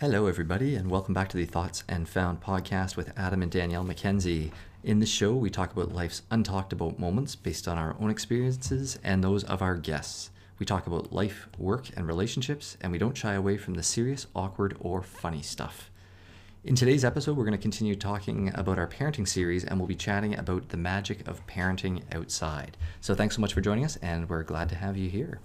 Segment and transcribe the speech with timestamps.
[0.00, 3.84] Hello, everybody, and welcome back to the Thoughts and Found podcast with Adam and Danielle
[3.84, 4.52] McKenzie.
[4.84, 9.00] In this show, we talk about life's untalked about moments based on our own experiences
[9.02, 10.30] and those of our guests.
[10.60, 14.28] We talk about life, work, and relationships, and we don't shy away from the serious,
[14.36, 15.90] awkward, or funny stuff.
[16.62, 19.96] In today's episode, we're going to continue talking about our parenting series, and we'll be
[19.96, 22.76] chatting about the magic of parenting outside.
[23.00, 25.40] So, thanks so much for joining us, and we're glad to have you here.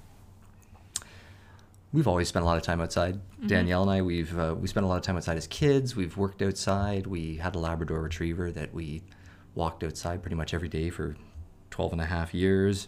[1.94, 3.16] We've always spent a lot of time outside.
[3.16, 3.48] Mm-hmm.
[3.48, 5.96] Danielle and I, we've uh, we spent a lot of time outside as kids.
[5.96, 7.06] We've worked outside.
[7.08, 9.04] We had a Labrador Retriever that we
[9.54, 11.16] walked outside pretty much every day for
[11.70, 12.88] 12 and a half years.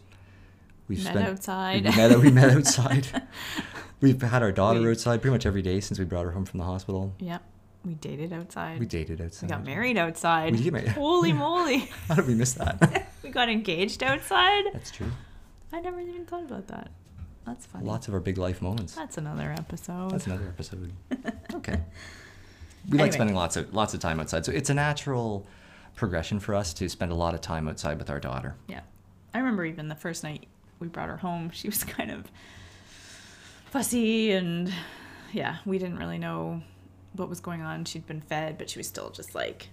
[0.88, 1.84] We've Met outside.
[1.86, 3.24] We met, we met outside.
[4.02, 6.46] We've had our daughter We- outside pretty much every day since we brought her home
[6.46, 7.14] from the hospital.
[7.20, 7.42] Yep.
[7.86, 8.80] We dated outside.
[8.80, 9.50] We dated outside.
[9.50, 10.54] We got married outside.
[10.54, 10.90] We did married.
[10.90, 11.92] Holy moly.
[12.08, 13.08] How did we miss that?
[13.24, 14.66] we got engaged outside.
[14.74, 15.12] That's true.
[15.72, 16.90] I never even thought about that.
[17.46, 17.86] That's funny.
[17.86, 18.96] Lots of our big life moments.
[18.96, 20.12] That's another episode.
[20.12, 20.92] That's another episode.
[21.54, 21.80] Okay.
[22.90, 24.46] We like spending lots of lots of time outside.
[24.46, 25.48] So it's a natural
[25.96, 28.56] progression for us to spend a lot of time outside with our daughter.
[28.68, 28.82] Yeah.
[29.34, 30.46] I remember even the first night
[30.80, 32.30] we brought her home, she was kind of
[33.72, 34.72] fussy and
[35.32, 36.62] yeah, we didn't really know
[37.14, 37.86] what was going on.
[37.86, 39.70] She'd been fed, but she was still just like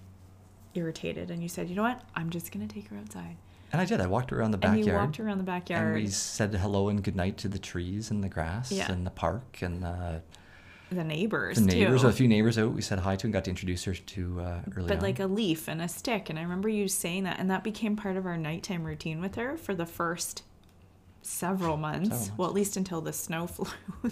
[0.73, 1.29] irritated.
[1.29, 2.01] And you said, you know what?
[2.15, 3.35] I'm just going to take her outside.
[3.73, 3.99] And I did.
[3.99, 4.77] I walked around the backyard.
[4.77, 5.95] And you walked around the backyard.
[5.95, 8.89] And we said hello and goodnight to the trees and the grass Yeah.
[8.91, 10.21] and the park and the,
[10.91, 12.01] the neighbors, the neighbors.
[12.03, 12.07] too.
[12.07, 14.61] A few neighbors out we said hi to and got to introduce her to uh,
[14.77, 15.03] early but on.
[15.03, 17.95] like a leaf and a stick and i remember you saying that and that became
[17.95, 20.43] part of our nighttime routine with her for the first
[21.23, 22.31] several months, Several months.
[22.37, 23.65] well at least until the snow flew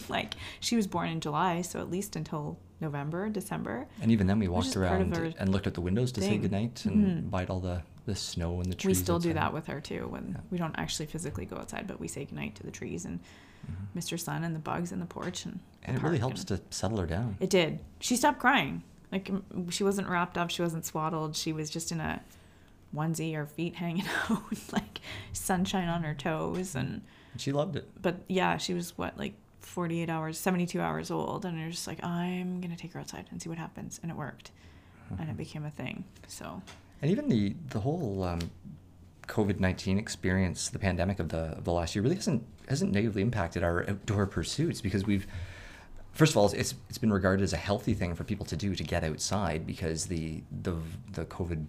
[0.09, 4.39] like she was born in july so at least until november december and even then
[4.39, 7.29] we walked around and looked at the windows to say goodnight and Mhm.
[7.29, 8.97] bite all the, the snow and the trees.
[8.97, 10.41] we still do that with her too when Yeah.
[10.49, 13.19] we don't actually physically go outside but we say goodnight to the trees and
[13.67, 13.99] Mhm.
[13.99, 16.61] mr sun and the bugs in the porch and And it really helps and- to
[16.75, 17.37] settle her down.
[17.39, 17.79] It did.
[17.99, 18.83] She stopped crying.
[19.11, 19.29] Like
[19.69, 20.49] she wasn't wrapped up.
[20.49, 21.35] She wasn't swaddled.
[21.35, 22.21] She was just in a
[22.95, 24.99] onesie, her feet hanging out, like
[25.33, 27.01] sunshine on her toes, and
[27.33, 27.87] And she loved it.
[28.01, 31.69] but yeah, she was what like forty eight hours, seventy two hours old, and you're
[31.69, 34.51] just like, I'm gonna take her outside and see what happens, and it worked,
[35.19, 36.03] and it became a thing.
[36.27, 36.61] So
[37.01, 38.39] And even the the whole um,
[39.27, 43.21] COVID nineteen experience, the pandemic of the of the last year, really hasn't hasn't negatively
[43.21, 45.25] impacted our outdoor pursuits because we've
[46.13, 48.75] first of all it's it's been regarded as a healthy thing for people to do
[48.75, 50.75] to get outside because the the
[51.13, 51.65] the COVID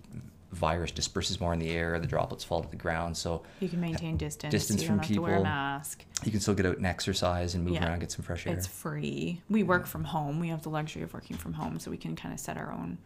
[0.52, 3.80] virus disperses more in the air, the droplets fall to the ground, so you can
[3.80, 4.50] maintain distance.
[4.50, 5.44] Distance you from to wear a people.
[5.44, 6.04] mask.
[6.24, 7.88] you can still get out and exercise and move Yeah.
[7.88, 8.54] around, get some fresh air.
[8.54, 9.40] It's free.
[9.48, 10.40] We work from home.
[10.40, 12.70] We have the luxury of working from home, so we can kind of set our
[12.70, 12.98] own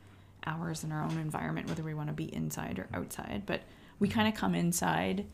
[0.46, 3.42] hours in our own environment, whether we want to be inside or outside.
[3.46, 3.62] But
[3.98, 5.26] we kind of come inside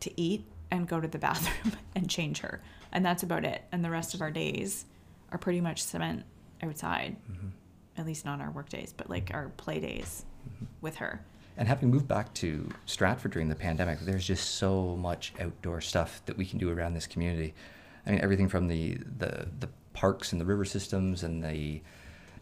[0.00, 2.60] to eat and go to the bathroom and change her,
[2.92, 3.62] and that's about it.
[3.72, 4.84] And the rest of our days
[5.32, 6.24] are pretty much spent
[6.62, 7.16] outside.
[7.30, 7.50] Mhm.
[7.96, 10.64] At least not our work days, but like our play days Mm-hmm.
[10.80, 11.20] with her.
[11.58, 16.22] And having moved back to Stratford during the pandemic, there's just so much outdoor stuff
[16.26, 17.52] that we can do around this community.
[18.06, 21.82] I mean, everything from the the, the parks and the river systems and the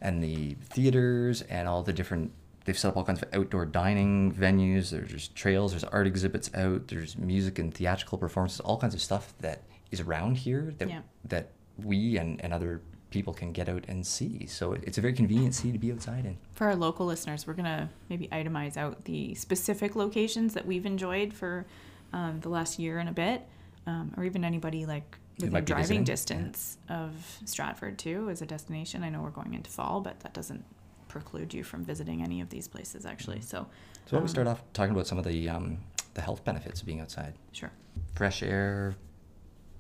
[0.00, 2.32] and the theaters and all the different.
[2.64, 4.90] They've set up all kinds of outdoor dining venues.
[4.90, 5.70] There's just trails.
[5.72, 6.88] There's art exhibits out.
[6.88, 8.58] There's music and theatrical performances.
[8.60, 9.62] All kinds of stuff that
[9.92, 11.00] is around here that Yeah.
[11.26, 11.50] that
[11.82, 12.80] we and, and other
[13.10, 14.46] people can get out and see.
[14.46, 16.36] So it's a very convenient city to be outside in.
[16.54, 21.32] For our local listeners, we're gonna maybe itemize out the specific locations that we've enjoyed
[21.32, 21.66] for
[22.12, 23.46] um, the last year and a bit,
[23.86, 26.04] um, or even anybody like within driving visiting, yeah.
[26.04, 27.12] distance of
[27.44, 29.04] Stratford too as a destination.
[29.04, 30.64] I know we're going into fall, but that doesn't
[31.08, 33.40] preclude you from visiting any of these places actually.
[33.40, 33.66] So,
[34.06, 35.78] So why don't we um, start off talking about some of the um,
[36.14, 37.34] the health benefits of being outside?
[37.52, 37.70] Sure.
[38.14, 38.94] Fresh air,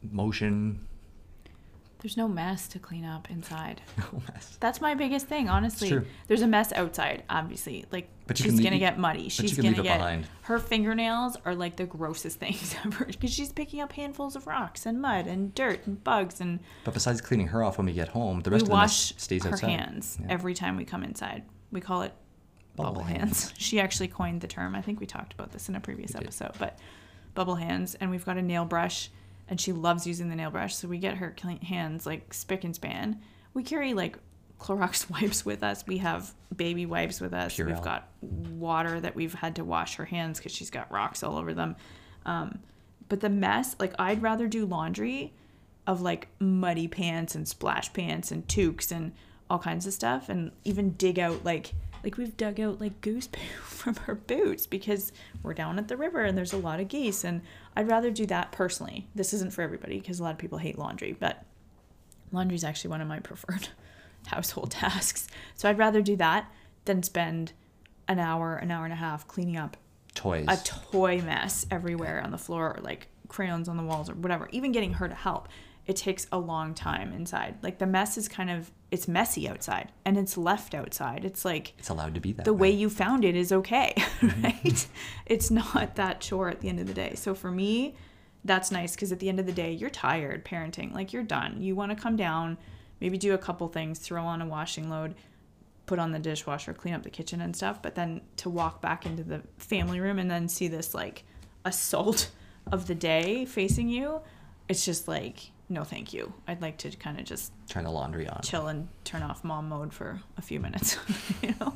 [0.02, 0.86] motion.
[2.06, 3.80] There's no mess to clean up inside.
[3.98, 4.56] No mess.
[4.60, 5.88] That's my biggest thing, honestly.
[5.88, 6.06] true.
[6.28, 7.84] There's a mess outside, obviously.
[7.90, 9.24] Like But she's can gonna get muddy.
[9.24, 10.28] but She's you can gonna leave it get behind.
[10.42, 14.86] her fingernails are like the grossest things ever because she's picking up handfuls of rocks
[14.86, 18.06] and mud and dirt and bugs and But besides cleaning her off when we get
[18.06, 19.70] home, the rest of the wash mess stays her outside.
[19.70, 20.28] hands Yeah.
[20.30, 21.42] every time we come inside.
[21.72, 22.12] We call it
[22.76, 23.46] Bubble bubble, hands.
[23.48, 23.54] hands.
[23.58, 24.76] She actually coined the term.
[24.76, 26.78] I think we talked about this in a previous episode, but
[27.34, 27.96] bubble hands.
[27.96, 29.10] And we've got a nail brush,
[29.48, 30.74] and she loves using the nail brush.
[30.74, 33.20] So we get her hands like spick and span.
[33.54, 34.18] We carry like
[34.60, 35.84] Clorox wipes with us.
[35.86, 37.56] We have baby wipes with us.
[37.56, 37.66] Purell.
[37.66, 41.36] We've got water that we've had to wash her hands because she's got rocks all
[41.36, 41.76] over them.
[42.24, 42.60] Um,
[43.08, 45.32] but the mess, like I'd rather do laundry
[45.86, 49.12] of like muddy pants and splash pants and toques and
[49.48, 51.72] all kinds of stuff and even dig out like
[52.02, 55.12] like we've dug out like goose poo from her boots because
[55.42, 57.42] we're down at the river and there's a lot of geese and
[57.76, 59.06] I'd rather do that personally.
[59.14, 61.44] This isn't for everybody because a lot of people hate laundry, but
[62.32, 63.68] laundry is actually one of my preferred
[64.26, 65.28] household tasks.
[65.54, 66.50] So I'd rather do that
[66.86, 67.52] than spend
[68.08, 69.76] an hour, an hour and a half cleaning up
[70.14, 70.46] Toys.
[70.48, 74.48] a toy mess everywhere on the floor or like crayons on the walls or whatever
[74.52, 75.48] even getting her to help
[75.86, 77.56] it takes a long time inside.
[77.62, 81.24] Like the mess is kind of it's messy outside and it's left outside.
[81.24, 82.76] It's like it's allowed to be that the way way.
[82.76, 84.42] you found it is okay mm-hmm.
[84.42, 84.86] right?
[85.26, 87.14] It's not that chore at the end of the day.
[87.14, 87.94] So for me
[88.44, 91.62] that's nice because at the end of the day you're tired parenting like you're done.
[91.62, 92.58] You want to come down
[93.00, 95.14] maybe do a couple things throw on a washing load
[95.86, 99.06] put on the dishwasher clean up the kitchen and stuff but then to walk back
[99.06, 101.22] into the family room and then see this like
[101.64, 102.30] assault
[102.72, 104.20] of the day facing you
[104.68, 106.32] it's just like no thank you.
[106.46, 108.40] I'd like to kind of just Turn the laundry on.
[108.42, 110.96] chill and turn off mom mode for a few minutes
[111.42, 111.74] you know?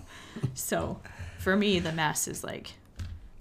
[0.55, 1.01] So
[1.39, 2.73] for me the mess is like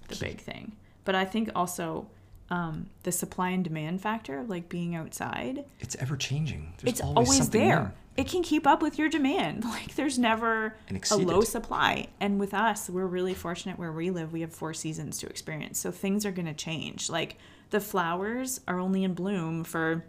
[0.08, 0.72] the big thing.
[1.04, 2.06] But i think also
[2.50, 6.72] um, the supply and demand factor like being outside It's ever changing.
[6.78, 7.80] There's it's always, always, something there.
[8.16, 8.22] new.
[8.24, 9.64] it can keep up with your demand.
[9.70, 10.74] Like there's never
[11.12, 12.08] a low supply.
[12.18, 14.32] And with us we're really fortunate where we live.
[14.32, 15.78] We have four seasons to experience.
[15.78, 17.08] So things are going to change.
[17.08, 17.36] Like
[17.70, 20.04] the flowers are only in bloom for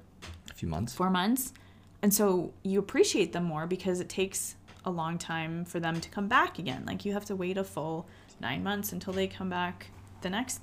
[0.61, 0.93] few months.
[0.93, 1.53] four months.
[2.03, 4.55] And so you appreciate them more because it takes
[4.85, 6.83] a long time for them to come back again.
[6.85, 8.07] Like you have to wait a full
[8.39, 9.87] nine months until they come back
[10.21, 10.61] the next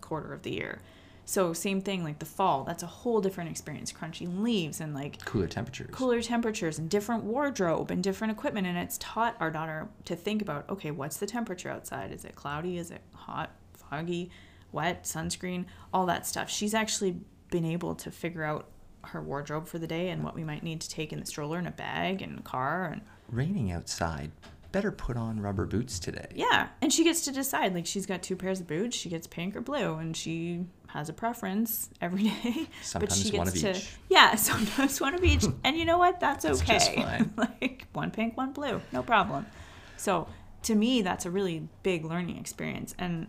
[0.00, 0.80] quarter of the year.
[1.24, 3.92] So same thing like the fall, that's a whole different experience.
[3.92, 5.90] Crunching leaves and like Cooler temperatures.
[5.92, 10.42] cooler temperatures and different wardrobe and different equipment and it's taught our daughter to think
[10.42, 14.28] about okay what's the temperature outside is it cloudy is it hot foggy
[14.72, 17.16] wet sunscreen all that stuff she's actually
[17.50, 18.66] been able to figure out
[19.04, 21.58] her wardrobe for the day and what we might need to take in the stroller
[21.58, 23.00] and a bag and a car and
[23.30, 24.30] Raining outside.
[24.72, 26.26] Better put on rubber boots today.
[26.34, 29.26] yeah and she gets to decide like she's got two pairs of boots she gets
[29.26, 33.56] pink or blue and she has a preference every day but she Sometimes one gets
[33.56, 33.90] of to each.
[34.08, 37.32] yeah sometimes one of each and you know what that's That's okay just fine.
[37.36, 39.46] like one pink one blue no problem
[39.96, 40.28] so
[40.62, 43.26] to me that's a really big learning experience and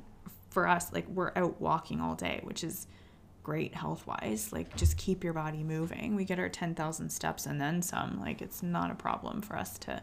[0.51, 2.85] for us like we're out walking all day which is
[3.43, 7.59] great health wise like just keep your body moving we get our 10,000 steps and
[7.59, 10.01] then some like it's not a problem for us to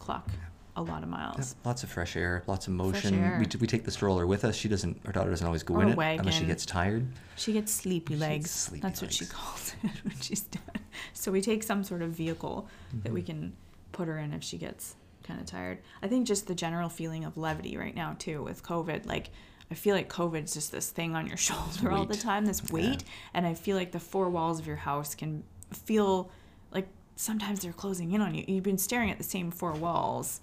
[0.00, 0.28] clock
[0.74, 3.14] a lot of Yep, miles Lots of fresh air, lots of motion.
[3.14, 3.38] air.
[3.40, 4.54] We, we take the stroller with us.
[4.54, 5.00] She doesn't.
[5.06, 7.06] Our daughter doesn't always go Or in a it unless she gets tired.
[7.36, 8.50] She gets sleepy She gets legs.
[8.50, 10.82] sleepy That's what she calls it when she's done.
[11.14, 13.14] So we take some sort of vehicle that Mm-hmm.
[13.14, 13.56] we can
[13.92, 14.96] put her in if she gets
[15.26, 15.78] kind of tired.
[16.02, 19.06] I think just the general feeling of levity right now too with COVID.
[19.06, 19.30] Like
[19.70, 22.72] I feel like COVID's just this thing on your shoulder all the time, this Yeah.
[22.72, 23.04] weight,
[23.34, 25.42] and I feel like the four walls of your house can
[25.72, 26.30] feel
[26.72, 28.44] like sometimes they're closing in on you.
[28.46, 30.40] You've been staring at the same four walls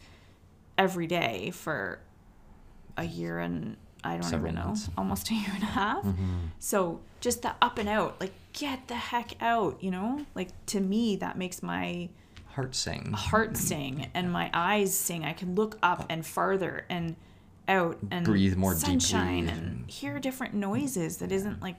[0.78, 2.00] every day for
[2.98, 4.90] a year and I don't Several even know, months.
[4.98, 6.04] almost a year and a half.
[6.04, 6.38] Mm-hmm.
[6.60, 10.26] So just the up and out, like get the heck out, you know?
[10.36, 12.10] Like to me, that makes my
[12.48, 13.12] Heart sing.
[13.14, 15.24] heart sing and my eyes sing.
[15.24, 16.06] I can look up oh.
[16.10, 17.16] and farther and
[17.68, 21.78] out and Breathe more sunshine deeply and hear different noises that isn't like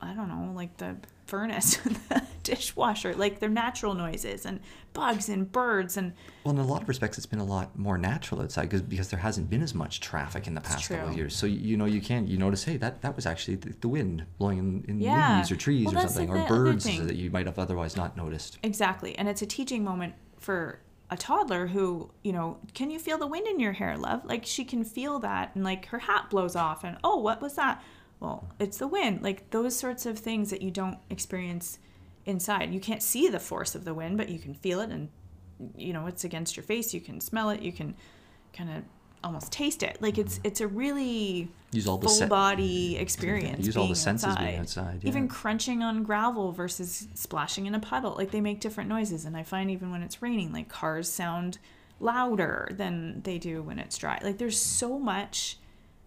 [0.00, 0.96] I don't know, like the
[1.26, 1.76] furnace,
[2.08, 4.60] the dishwasher, like they're natural noises and
[4.92, 6.12] bugs and birds and
[6.44, 9.08] Well, in a lot of respects, it's been a lot more natural outside because because
[9.08, 11.34] there hasn't been as much traffic in the past couple of years.
[11.34, 13.88] So you, you know you can you notice hey that that was actually the, the
[13.88, 15.36] wind blowing in, in Yeah.
[15.36, 18.16] leaves or trees Well, or something like or birds that you might have otherwise not
[18.16, 18.58] noticed.
[18.62, 19.18] Exactly.
[19.18, 20.78] And it's a teaching moment for
[21.10, 24.24] a toddler who, you know, can you feel the wind in your hair, love?
[24.24, 27.54] Like she can feel that and like her hat blows off and oh, what was
[27.54, 27.82] that?
[28.20, 29.22] Well, it's the wind.
[29.22, 31.78] Like those sorts of things that you don't experience
[32.26, 32.74] inside.
[32.74, 35.08] You can't see the force of the wind, but you can feel it and
[35.76, 37.96] you know, it's against your face, you can smell it, you can
[38.52, 38.82] kind of
[39.24, 39.98] almost taste it.
[40.00, 43.66] Like it's it's a really Use all the full body experience.
[43.66, 48.14] use all the senses being outside, Even crunching on gravel versus splashing in a puddle.
[48.16, 49.26] Like they make different noises.
[49.26, 51.58] And I find even when it's raining, like cars sound
[52.00, 54.18] louder than they do when it's dry.
[54.22, 55.58] Like there's so much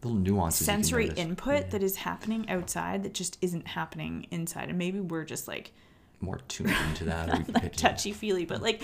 [0.02, 0.66] Little nuances.
[0.66, 4.70] sensory input that is happening outside that just isn't happening inside.
[4.70, 5.74] And maybe we're just like
[6.22, 7.30] More tuned into that.
[7.30, 8.82] Or you can like pick touchy feely, but like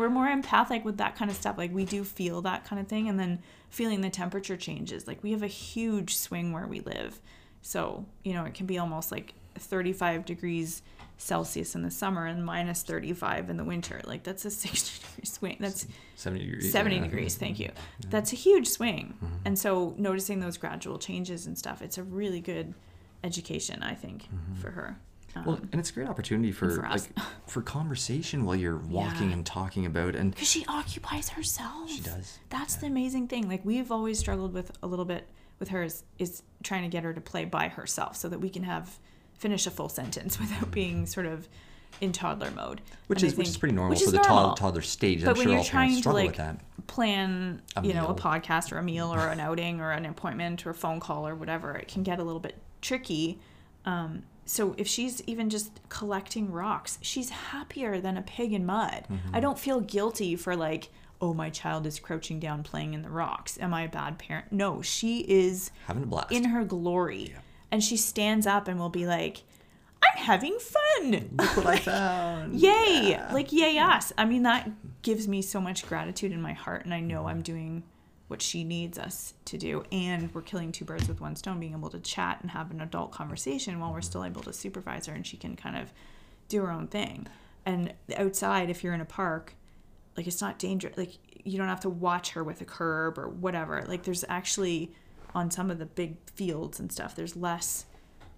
[0.00, 1.56] we're more empathic with that kind of stuff.
[1.56, 5.06] Like we do feel that kind of thing, and then feeling the temperature changes.
[5.06, 7.20] Like we have a huge swing where we live,
[7.62, 10.82] so you know it can be almost like 35 degrees
[11.18, 14.00] Celsius in the summer and minus 35 in the winter.
[14.04, 15.56] Like that's a 60 degree swing.
[15.60, 16.72] That's 70 degrees.
[16.72, 17.02] 70 yeah.
[17.02, 17.70] degrees thank you
[18.10, 19.34] that's a huge swing Mm-hmm.
[19.46, 22.74] and so noticing those gradual changes and stuff it's a really good
[23.24, 24.28] education i think
[24.60, 24.98] for her
[25.36, 27.02] um, Well, and it's a great opportunity for, for like
[27.46, 29.34] for conversation while you're walking Yeah.
[29.34, 33.64] and talking about and because she occupies herself She does, that's the amazing thing like
[33.64, 35.26] we've always struggled with a little bit
[35.58, 38.48] with her is, is trying to get her to play by herself so that we
[38.48, 38.98] can have
[39.34, 41.48] finish a full sentence without being sort of
[42.00, 42.80] in toddler mode.
[43.08, 44.54] Which And is which is pretty normal which for the normal.
[44.54, 45.22] toddler, stage.
[45.24, 46.38] But I'm when sure you're all trying to like
[46.86, 50.64] plan, A you know, a podcast or a meal or an outing or an appointment
[50.66, 53.38] or a phone call or whatever, it can get a little bit tricky.
[53.84, 59.06] Um, so if she's even just collecting rocks, she's happier than a pig in mud.
[59.10, 59.34] Mm-hmm.
[59.34, 60.90] I don't feel guilty for like,
[61.20, 63.58] oh, my child is crouching down playing in the rocks.
[63.60, 64.50] Am I a bad parent?
[64.50, 66.32] No, she is Having a blast.
[66.32, 67.34] in her glory.
[67.70, 69.44] And she stands up and will be like,
[70.02, 71.30] I'm having fun.
[71.38, 72.58] Look what I found.
[72.58, 73.10] Yay!
[73.10, 73.30] Yeah.
[73.32, 74.12] Like, yay, us.
[74.18, 74.68] I mean, that
[75.02, 77.28] gives me so much gratitude in my heart, and I know.
[77.28, 77.84] I'm doing
[78.30, 79.82] what she needs us to do.
[79.90, 82.80] And we're killing two birds with one stone, being able to chat and have an
[82.80, 85.92] adult conversation while we're still able to supervise her and she can kind of
[86.48, 87.26] do her own thing.
[87.66, 89.54] And outside, if you're in a park,
[90.16, 90.96] like, it's not dangerous.
[90.96, 93.84] Like, you don't have to watch her with a curb or whatever.
[93.88, 94.92] Like, there's actually,
[95.34, 97.86] on some of the big fields and stuff, there's less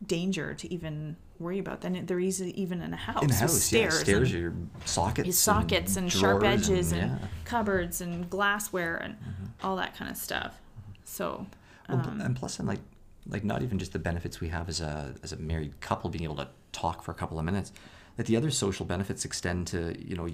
[0.07, 3.23] danger to even worry about than there is even in a house.
[3.23, 4.53] in with house, yeah, stairs stairs, and- your
[4.85, 7.09] sockets, sockets and, sharp edges and, yeah.
[7.17, 7.27] Mm-hmm.
[7.45, 9.17] cupboards and glassware and
[9.63, 10.59] all that kind of stuff.
[11.05, 11.47] So,
[11.89, 12.81] Well, um, and plus, and like,
[13.27, 16.25] like not even just the benefits we have as a as a married couple being
[16.25, 17.73] able to talk for a couple of minutes.
[18.17, 20.29] That the other social benefits extend to you know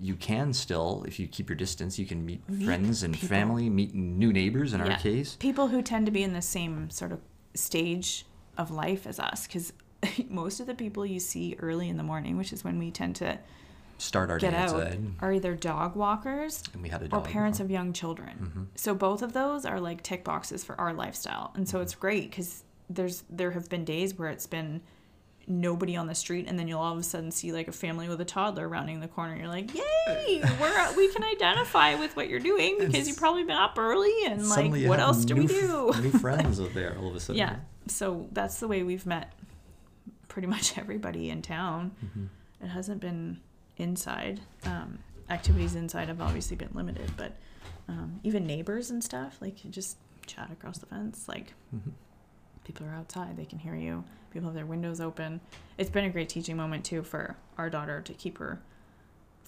[0.00, 3.28] you can still if you keep your distance you can meet, Meet friends and people.
[3.28, 5.36] family, meet new neighbors in our case.
[5.38, 7.20] people who tend to be in the same sort of
[7.54, 8.24] stage
[8.56, 9.72] of life as us, because
[10.28, 13.16] most of the people you see early in the morning, which is when we tend
[13.16, 13.38] to
[13.98, 17.08] Start our get day out, outside, are either dog walkers and we had a or
[17.08, 17.24] dog.
[17.24, 18.38] parents of young children.
[18.40, 18.62] Mm-hmm.
[18.74, 21.82] So both of those are like tick boxes for our lifestyle, and so mm-hmm.
[21.82, 24.80] it's great because there's there have been days where it's been
[25.46, 28.08] nobody on the street, and then you'll all of a sudden see like a family
[28.08, 29.32] with a toddler rounding the corner.
[29.32, 30.42] And you're like, yay!
[30.58, 34.48] We're we can identify with what you're doing because you've probably been up early, and
[34.48, 35.92] like what else do we do?
[36.00, 37.38] new friends out there all of a sudden.
[37.38, 37.56] yeah.
[37.86, 39.32] So that's the way we've met
[40.30, 41.90] pretty much everybody in town.
[42.62, 43.40] It hasn't been
[43.76, 44.40] inside.
[44.64, 47.32] Um, activities inside have obviously been limited, but
[47.88, 51.26] um, even neighbors and stuff, like you just chat across the fence.
[51.28, 51.92] Like Mhm.
[52.64, 54.04] people are outside, they can hear you.
[54.32, 55.40] People have their windows open.
[55.76, 58.60] It's been a great teaching moment too for our daughter to keep her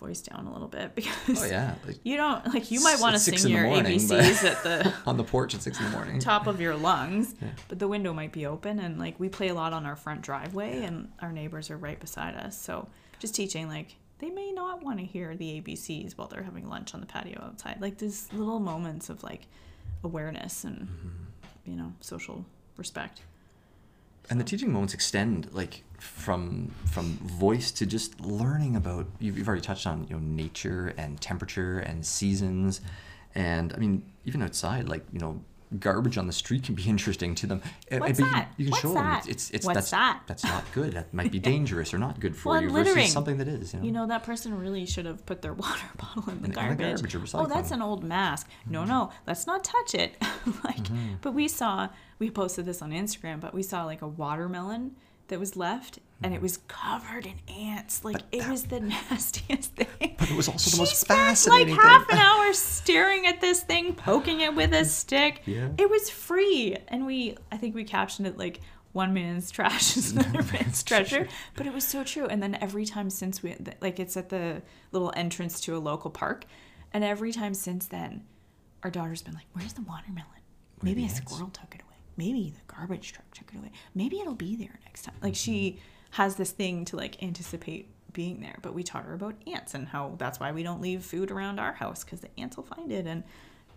[0.02, 3.00] voice down a little bit oh, because Oh yeah, like you don't like you might
[3.00, 5.90] want to sing your morning, ABCs at the on the porch at six in the
[5.90, 6.18] morning.
[6.18, 7.48] top of your lungs, Yeah.
[7.68, 8.78] but the window might be open.
[8.78, 11.98] And like we play a lot on our front driveway, and our neighbors are right
[11.98, 12.60] beside us.
[12.60, 16.68] So just teaching, like, they may not want to hear the ABCs while they're having
[16.68, 17.80] lunch on the patio outside.
[17.80, 19.46] Like, these little moments of like
[20.02, 21.70] awareness and, mm-hmm.
[21.70, 22.44] you know, social
[22.76, 23.22] respect.
[24.30, 29.46] And the teaching moments extend like from from voice to just learning about you've, you've
[29.48, 32.80] already touched on you know nature and temperature and seasons
[33.34, 35.40] and i mean even outside like you know
[35.78, 38.48] garbage on the street can be interesting to them Uh, What's you- that?
[38.58, 39.28] you, can What's show them that?
[39.28, 40.20] it's it's What's that's that?
[40.26, 42.96] that's not good that might be dangerous or not good for Well, you and littering.
[42.96, 45.54] versus something that is you know, You know, that person really should have put their
[45.64, 47.00] water bottle in the In- in the garbage.
[47.12, 48.48] garbage oh, that's an old mask.
[48.68, 50.16] No, no, let's not touch it.
[50.64, 51.14] like, Mm-hmm.
[51.22, 51.88] but we saw,
[52.22, 54.92] we posted this on Instagram, but we saw like a watermelon
[55.26, 56.44] that was left and it mm-hmm.
[56.44, 58.04] was covered in ants.
[58.04, 58.78] Like, it was the
[59.10, 60.14] nastiest thing.
[60.16, 63.40] But it was also the She most spent fascinating like half an hour staring at
[63.40, 64.86] this thing, poking it with a mm.
[64.86, 65.42] stick.
[65.46, 65.70] Yeah.
[65.76, 66.76] It was free.
[66.86, 68.60] And we, I think we captioned it like,
[68.92, 71.26] one man's trash is another man's treasure.
[71.56, 72.26] But it was so true.
[72.26, 74.62] And then every time since we, like, it's at the
[74.92, 76.44] little entrance to a local park.
[76.92, 78.22] And every time since then,
[78.84, 80.28] our daughter's been like, where's the watermelon?
[80.78, 81.16] Where Maybe a ants?
[81.16, 81.91] squirrel took it away.
[82.22, 83.72] Maybe the garbage truck took it away.
[83.94, 85.14] Maybe it'll be there next time.
[85.22, 85.80] Like, she
[86.12, 88.58] has this thing to like anticipate being there.
[88.62, 91.58] But we taught her about ants and how that's why we don't leave food around
[91.58, 93.24] our house because the ants will find it and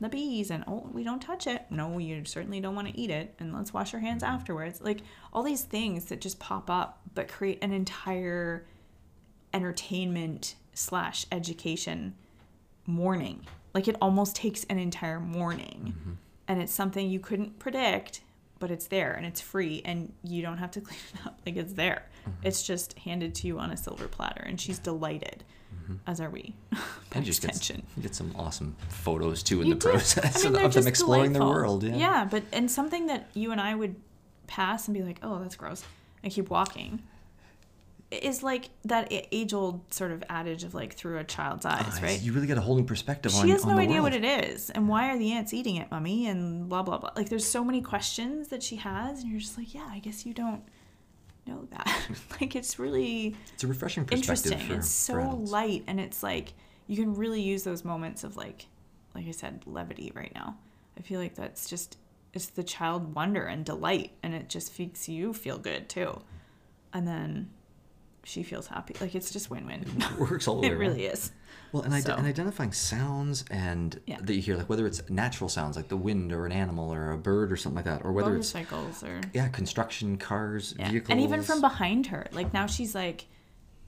[0.02, 1.66] the bees and oh we don't touch it.
[1.70, 4.36] No, you certainly don't want to eat it and let's wash our hands mm-hmm.
[4.36, 4.82] afterwards.
[4.82, 5.00] Like
[5.34, 8.66] all these things that just pop up but create an entire
[9.54, 12.16] entertainment slash education
[12.86, 13.46] morning.
[13.74, 15.96] Like it almost takes an entire morning.
[15.98, 16.12] Mm-hmm.
[16.48, 18.22] And it's something you couldn't predict,
[18.60, 21.40] but it's there and it's free and you don't have to clean it up.
[21.46, 22.04] Like it's there.
[22.22, 22.48] Mm-hmm.
[22.48, 25.44] It's just handed to you on a silver platter and she's delighted,
[25.84, 25.96] mm-hmm.
[26.08, 26.56] as are we.
[27.14, 27.86] and just get, extension.
[27.96, 29.90] you get some awesome photos too in You the do.
[29.92, 31.48] process I mean, of them exploring delightful.
[31.48, 33.96] the world yeah Yeah, but and something that you and I would
[34.48, 35.84] pass and be like, "Oh, that's gross,"
[36.24, 37.02] and keep walking,
[38.12, 42.00] is like that age old sort of adage of like through a child's eyes, Ah,
[42.04, 42.22] right?
[42.22, 44.14] you really get a whole new perspective on she has no idea world.
[44.14, 47.10] what it is and why are the ants eating it mummy and blah blah blah.
[47.16, 50.26] Like there's so many questions that she has and you're just like yeah i guess
[50.26, 50.62] you don't
[51.48, 51.88] know that.
[52.40, 54.76] Like it's really It's a refreshing perspective interesting.
[54.76, 56.54] for, it's so light and it's like
[56.88, 58.68] you can really use those moments of like
[59.16, 60.58] like i said levity right now.
[60.98, 61.98] I feel like that's just
[62.34, 66.22] it's the child wonder and delight and it just makes you feel good too.
[66.94, 67.50] And then
[68.26, 68.96] she feels happy.
[69.00, 69.86] Like it's just win-win.
[69.98, 70.80] It works all the way it around.
[70.80, 71.32] really is.
[71.72, 74.18] Well, and, So- and identifying sounds and Yeah.
[74.22, 77.12] that you hear, like whether it's natural sounds like the wind or an animal or
[77.12, 80.90] a bird or something like that, or whether it's Motorcycles or yeah, construction, cars, Yeah.
[80.92, 83.26] vehicles, And even from behind her, like now she's like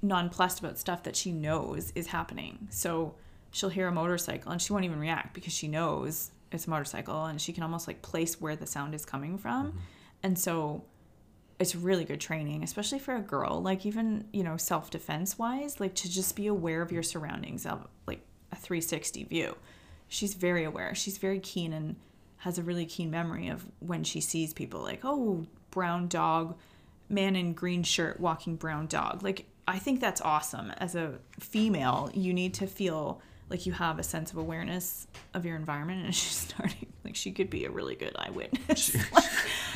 [0.02, 2.68] nonplussed about stuff that she knows is happening.
[2.72, 3.16] So
[3.52, 7.26] she'll hear a motorcycle and she won't even react because she knows it's a motorcycle
[7.26, 9.68] and she can almost like place where the sound is coming from.
[9.70, 9.78] Mm-hmm.
[10.24, 10.84] And so
[11.60, 15.80] it's really good training, especially for a girl, like even, you know, self defense wise,
[15.80, 18.22] like to just be aware of your surroundings of like
[18.52, 19.56] a 360 view.
[20.08, 20.94] She's very aware.
[20.94, 21.96] She's very keen and
[22.38, 26.56] has a really keen memory of when she sees people like, oh, brown dog,
[27.10, 29.24] man in green shirt walking brown dog.
[29.24, 30.72] Like, I think that's awesome.
[30.78, 35.46] As a female, you need to feel like you have a sense of awareness of
[35.46, 38.96] your environment and she's starting like she could be a really good eyewitness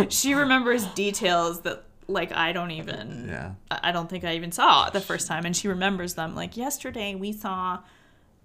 [0.09, 3.51] she remembers details that like i don't even Yeah.
[3.69, 5.45] I don't think I even saw the first time.
[5.45, 6.35] And she remembers them.
[6.35, 7.79] Like yesterday, we saw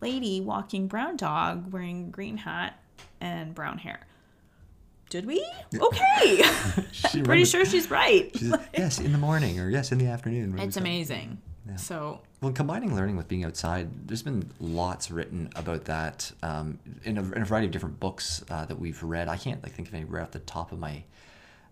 [0.01, 2.79] lady walking brown dog wearing green hat
[3.21, 4.07] and brown hair.
[5.11, 5.45] Did we?
[5.75, 6.43] Okay.
[7.25, 8.31] Pretty sure she's right.
[8.37, 10.57] she's- yes, in the morning or yes, in the afternoon.
[10.61, 11.39] It's amazing.
[11.77, 17.17] So Well, combining learning with being outside, there's been lots written about that um, in,
[17.17, 19.29] a, in a variety of different books uh, that we've read.
[19.29, 21.03] I can't like think of any right off the top of my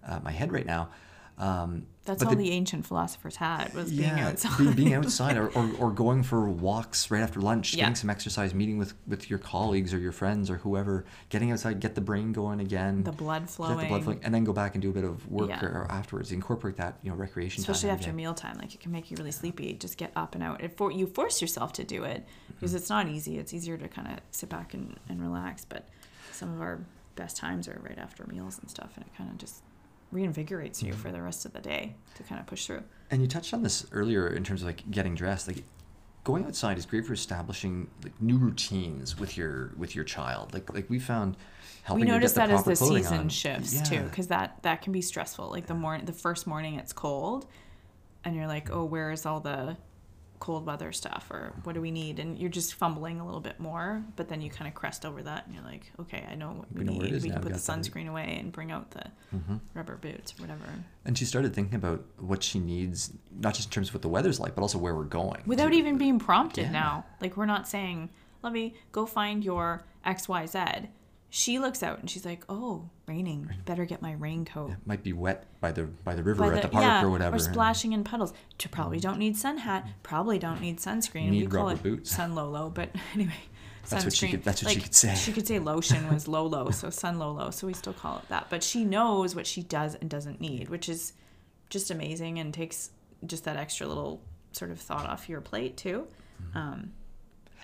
[0.07, 0.89] uh, my head right now.
[1.37, 4.59] Um, that's all the- the, ancient philosophers had was being outside.
[4.59, 7.85] be- being outside or, or, or going for walks right after lunch, Yeah.
[7.85, 11.81] getting some exercise, meeting with, with your colleagues or your friends or whoever, getting outside,
[11.81, 13.03] get the brain going again.
[13.03, 13.79] the blood get flowing.
[13.79, 15.65] the blood flowing, and then go back and do a bit of work Yeah.
[15.65, 16.31] or, afterwards.
[16.31, 19.73] Incorporate that, you know, recreation especially after mealtime like it can make you really sleepy
[19.73, 22.25] just get up and out it for you force yourself to do it
[22.55, 25.89] because it's not easy it's easier to kind of sit back and, and relax but
[26.33, 26.81] some of our
[27.17, 29.63] best times are right after meals and stuff and it kind of just
[30.15, 31.17] reinvigorates you for mm-hmm.
[31.17, 33.87] the rest of the day to kind of push through And you touched on this
[33.93, 35.49] earlier in terms of like getting dressed.
[35.49, 35.65] Like
[36.23, 40.55] going outside is great for establishing like new routines with your with your child.
[40.55, 41.37] Like like we found
[41.85, 43.29] helping we her notice get the that as the season on.
[43.29, 43.83] shifts yeah.
[43.83, 47.47] too because that that can be stressful like the morning the first morning it's cold
[48.25, 49.77] and you're like oh where is all the
[50.45, 53.59] cold weather stuff or what do we need and you're just fumbling a little bit
[53.59, 56.49] more but then you kind of crest over that and you're like okay i know
[56.53, 57.73] what we, We know need we now, can put the got that.
[57.81, 59.05] sunscreen away and bring out the
[59.35, 59.61] Mhm.
[59.73, 60.67] rubber boots or whatever
[61.07, 63.13] And she started thinking about what she needs,
[63.45, 65.43] not just in terms of what the weather's like, but also where we're going.
[65.47, 65.79] without too.
[65.79, 66.71] even being prompted Yeah.
[66.73, 68.11] now like we're not saying
[68.43, 70.89] let me go find your xyz
[71.37, 75.13] she looks out and she's like oh raining better get my raincoat It might be
[75.13, 77.35] wet by the by the river by or at the- the park yeah, or whatever.
[77.35, 78.33] Or splashing in puddles.
[78.59, 79.85] To probably don't need sun hat.
[80.05, 81.31] Probably don't need sunscreen.
[81.31, 82.15] Need we call it boots.
[82.15, 83.33] sun lolo, but anyway.
[83.89, 84.31] That's what she sunscreen.
[84.31, 85.15] could- that's what she could say.
[85.17, 88.47] She could say lotion was lolo, so sun lolo, so we still call it that.
[88.49, 91.15] But she knows what she does and doesn't need, which is
[91.69, 92.91] just amazing and takes
[93.27, 96.07] just that extra little sort of thought off your plate too.
[96.41, 96.59] Mm-hmm.
[96.59, 96.93] Um,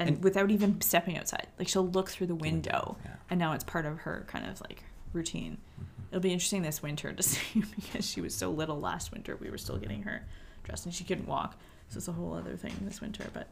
[0.01, 3.13] and, And- without even stepping outside, like she'll look through the window, yeah.
[3.31, 4.83] and now it's part of her kind of like
[5.13, 5.59] routine.
[5.75, 5.85] Mm-hmm.
[6.11, 9.37] It'll be interesting this winter to see because she was so little last winter.
[9.37, 10.23] We were still getting her
[10.65, 11.57] dressed, and she couldn't walk,
[11.89, 13.27] so it's a whole other thing this winter.
[13.33, 13.47] But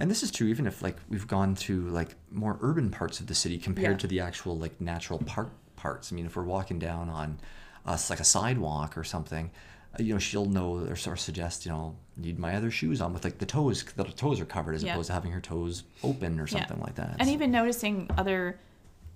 [0.00, 3.26] And this is true even if like we've gone to like more urban parts of
[3.28, 3.98] the city compared Yeah.
[3.98, 6.12] to the actual like natural park parts.
[6.12, 7.38] I mean, if we're walking down on
[7.86, 9.50] us like a sidewalk or something, uh,
[9.98, 13.12] you know, she'll know or sort of suggest, you know, need my other shoes on
[13.12, 14.92] with like the toes, the toes are covered as Yeah.
[14.92, 16.58] opposed to having her toes open or Yeah.
[16.66, 17.16] something like that.
[17.18, 18.58] and even noticing other,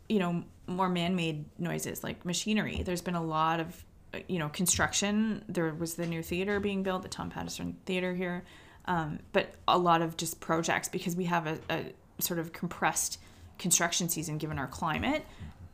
[0.09, 2.83] you know, more man-made noises like machinery.
[2.85, 5.45] There's been a lot of, uh, you know, construction.
[5.49, 8.45] There was the new theater being built, the Tom Patterson Theater here,
[8.87, 13.19] um, but a lot of just projects because we have a, a sort of compressed
[13.59, 15.25] construction season given our climate.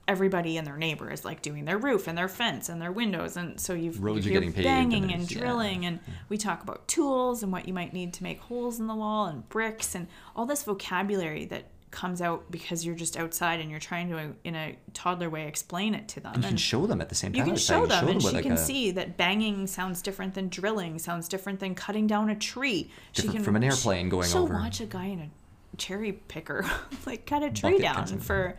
[0.06, 3.36] Everybody and their neighbor is like doing their roof and their fence and their windows,
[3.38, 5.38] and so you've Roads are you hear getting paved and banging and, there's- yeah.
[5.40, 8.86] drilling, and we talk about tools and what you might need to make holes in
[8.86, 13.60] the wall and bricks and all this vocabulary that comes out because you're just outside
[13.60, 16.60] and you're trying to in a toddler way explain it to them you can and
[16.60, 17.38] show them at the same time.
[17.38, 20.34] you can show You them and she like, can a- see that banging sounds different
[20.34, 24.28] than drilling sounds different than cutting down a tree she can from an airplane going
[24.28, 24.54] she'll over.
[24.54, 25.30] watch a guy in a
[25.76, 26.66] cherry picker
[27.06, 28.56] like cut a tree Bucket down for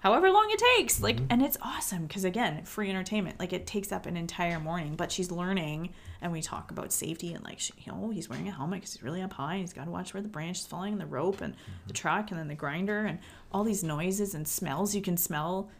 [0.00, 1.26] however long it takes like Mm-hmm.
[1.30, 5.10] and it's awesome because again free entertainment like it takes up an entire morning but
[5.12, 8.52] she's learning and we talk about safety and like she, you know he's wearing a
[8.52, 10.66] helmet because he's really up high and he's got to watch where the branch is
[10.66, 11.92] falling and the rope and the Mm-hmm.
[11.94, 13.18] truck and then the grinder and
[13.52, 14.94] all these noises and smells.
[14.94, 15.70] You can smell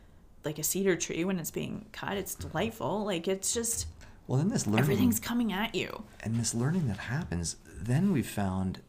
[0.44, 2.16] like a cedar tree when it's being cut.
[2.16, 3.04] It's delightful.
[3.04, 3.86] Like it's just
[4.26, 6.02] well, then this learning everything's coming at you.
[6.22, 8.80] And this learning that happens, then we found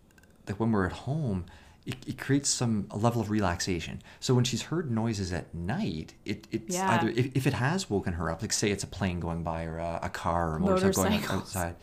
[0.45, 1.45] that when we're at home,
[1.89, 4.01] it, it creates some a level of relaxation.
[4.19, 6.91] So when she's heard noises at night, it, it's Yeah.
[6.91, 9.63] either if, if it has woken her up, like say it's a plane going by
[9.63, 11.75] or a, a car or a motorcycle going outside,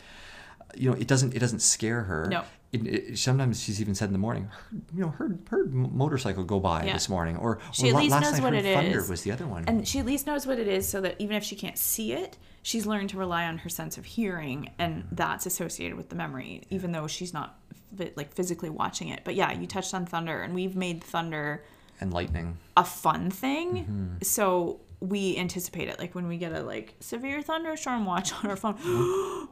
[0.60, 2.28] uh, you know, it doesn't it doesn't scare her.
[2.30, 2.44] No.
[2.72, 4.48] It, it, sometimes she's even said in the morning,
[4.94, 6.92] you know, heard heard motorcycle go by Yeah.
[6.92, 9.08] this morning, or, She or at least last knows night what heard it thunder is.
[9.10, 9.64] was the other one.
[9.66, 12.12] And she at least knows what it is so that even if she can't see
[12.12, 15.14] it, she's learned to rely on her sense of hearing and mm-hmm.
[15.16, 17.58] that's associated with the memory, even though she's not
[18.16, 19.20] like physically watching it.
[19.24, 21.64] But yeah, you touched on thunder and we've made thunder
[22.00, 22.58] and lightning.
[22.76, 23.68] a fun thing.
[23.84, 24.06] Mm-hmm.
[24.22, 25.98] So we anticipate it.
[25.98, 28.76] Like when we get a like severe thunderstorm watch on our phone.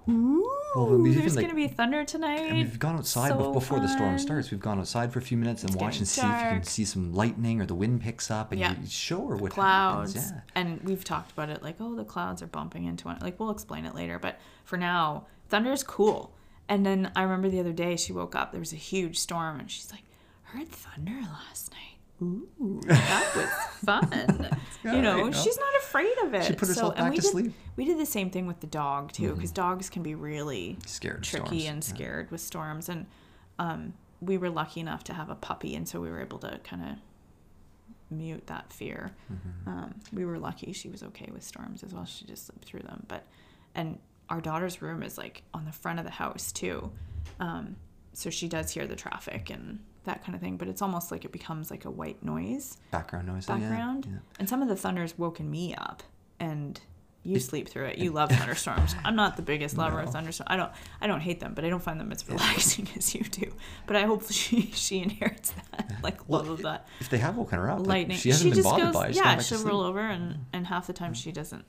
[0.08, 2.40] Ooh, Well, we even, there's like- gonna be thunder tonight.
[2.40, 4.50] And we've gone outside So bef- before the storm starts.
[4.50, 6.84] We've gone outside for a few minutes and watch and see if you can see
[6.84, 8.74] some lightning or the wind picks up, and Yeah.
[8.80, 10.32] you show her what clouds happens.
[10.34, 10.40] Yeah.
[10.60, 13.18] and we've talked about it like oh the clouds are bumping into one.
[13.20, 16.32] like we'll explain it later but for now thunder is cool
[16.68, 19.60] and then i remember the other day she woke up there was a huge storm
[19.60, 20.04] and she's like
[20.42, 23.48] heard thunder last night Ooh, that was
[23.84, 24.48] fun.
[24.84, 26.44] You know, she's not afraid of it.
[26.44, 27.52] She put herself so, and back we to did, sleep.
[27.76, 31.24] We did the same thing with the dog too, because dogs can be really Scared
[31.24, 31.94] tricky and yeah.
[31.94, 32.88] scared with storms.
[32.88, 33.06] And
[33.58, 36.60] um, we were lucky enough to have a puppy, and so we were able to
[36.62, 39.10] kind of mute that fear.
[39.32, 39.68] Mm-hmm.
[39.68, 42.04] Um, we were lucky; she was okay with storms as well.
[42.04, 43.04] She just lived through them.
[43.08, 43.26] But
[43.74, 46.90] and our daughter's room is like on the front of the house too,
[47.40, 47.76] um,
[48.12, 50.56] so she does hear the traffic and that kind of thing.
[50.56, 53.46] But it's almost like it becomes like a white noise Background noise.
[53.46, 54.06] background.
[54.10, 54.18] yeah.
[54.38, 56.02] And some of the thunder's woken me up,
[56.40, 56.80] and
[57.26, 57.96] you sleep through it.
[57.98, 58.94] You love thunderstorms.
[59.04, 60.46] I'm not the biggest lover of thunderstorms.
[60.50, 60.70] I don't.
[61.00, 63.50] I don't hate them, but I don't find them as relaxing as you do.
[63.86, 67.36] But I hope she she inherits that, like Well, love of that If they have
[67.36, 68.18] woken her up, like, lightning.
[68.18, 69.14] she hasn't been just bothered goes, by it.
[69.14, 71.64] She's yeah, she'll roll over, and and half the time she doesn't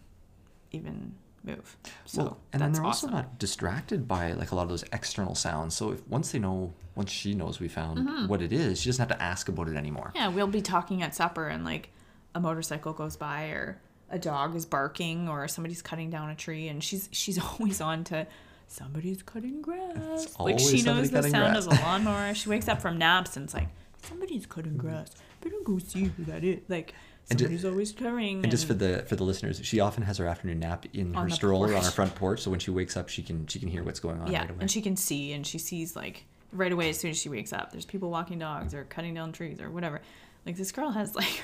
[0.71, 1.15] even
[1.45, 1.77] move.
[2.05, 3.09] So well, and then they're awesome.
[3.09, 5.75] also not distracted by like a lot of those external sounds.
[5.75, 8.27] So if once they know, once she knows we found Mm-hmm.
[8.27, 10.11] what it is, she doesn't have to ask about it anymore.
[10.15, 11.89] Yeah, we'll be talking at supper and like
[12.33, 13.79] a motorcycle goes by or
[14.09, 18.03] a dog is barking or somebody's cutting down a tree and she's she's always on
[18.05, 18.27] to
[18.67, 20.35] somebody's cutting grass.
[20.39, 21.67] Like she knows the sound grass.
[21.67, 22.33] of a lawnmower.
[22.33, 23.69] She wakes up from naps and it's like
[24.03, 25.09] somebody's cutting grass.
[25.41, 26.59] Better go see who that is.
[26.67, 26.93] Like
[27.29, 28.43] And ju- somebody's always cutting.
[28.43, 31.29] And just for the for the listeners, she often has her afternoon nap in her
[31.29, 32.41] stroller on her front porch.
[32.41, 34.49] So when she wakes up, she can she can hear what's going on yeah, right
[34.51, 34.59] away.
[34.61, 37.51] and she can see and she sees like right away as soon as she wakes
[37.51, 37.71] up.
[37.71, 40.01] There's people walking dogs or cutting down trees or whatever.
[40.45, 41.41] Like this girl has like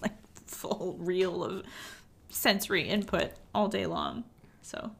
[0.00, 0.12] like
[0.46, 1.64] full reel of
[2.28, 4.22] sensory input all day long.
[4.62, 4.92] So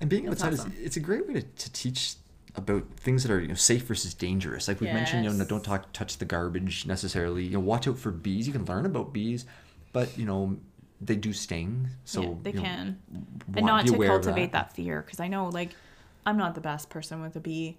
[0.00, 0.72] And being outside awesome.
[0.78, 2.14] is it's a great way to, to teach
[2.54, 4.68] about things that are you know safe versus dangerous.
[4.68, 7.44] Like we have mentioned, you know, don't talk touch the garbage necessarily.
[7.44, 8.46] You know, watch out for bees.
[8.46, 9.46] You can learn about bees,
[9.92, 10.56] but you know
[11.00, 11.88] they do sting.
[12.04, 12.98] So yeah, they you know, can.
[13.10, 15.70] wa- and not to cultivate that, fear because I know like
[16.26, 17.78] I'm not the best person with a bee.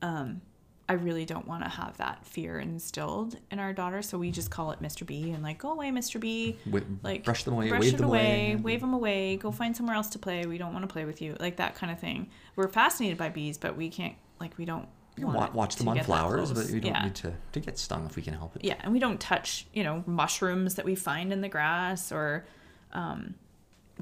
[0.00, 0.40] Um,
[0.88, 4.50] I really don't want to have that fear instilled in our daughter, so we just
[4.50, 5.06] call it Mr.
[5.06, 6.20] B and like go away, Mr.
[6.20, 6.56] B.
[7.02, 8.56] Like brush them away, brush wave it them away, away.
[8.56, 10.44] wave them away, go find somewhere else to play.
[10.44, 12.28] We don't want to play with you, like that kind of thing.
[12.56, 15.88] We're fascinated by bees, but we can't like we don't You can want watch them
[15.88, 17.04] on flowers, but we don't yeah.
[17.04, 18.64] need to, to get stung if we can help it.
[18.64, 22.44] Yeah, and we don't touch, you know, mushrooms that we find in the grass or
[22.92, 23.34] um,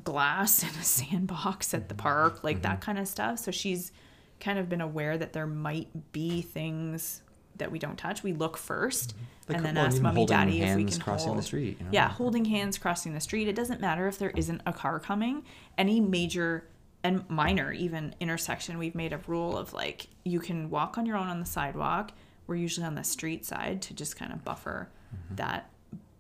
[0.03, 2.63] glass in a sandbox at the park, like Mm-hmm.
[2.63, 3.39] that kind of stuff.
[3.39, 3.93] So she's
[4.41, 7.23] kind of been aware that there might be things
[7.57, 8.23] that we don't touch.
[8.23, 9.15] We look first
[9.49, 11.45] Like, and then well, ask mommy, daddy if we can crossing the hold.
[11.45, 11.91] street, you know?
[11.93, 13.49] Yeah, holding hands crossing the street.
[13.49, 15.45] It doesn't matter if there isn't a car coming.
[15.77, 16.65] Any major
[17.05, 21.17] and minor even intersection, we've made a rule of like you can walk on your
[21.17, 22.13] own on the sidewalk.
[22.47, 25.35] We're usually on the street side to just kind of buffer Mm-hmm.
[25.37, 25.69] that.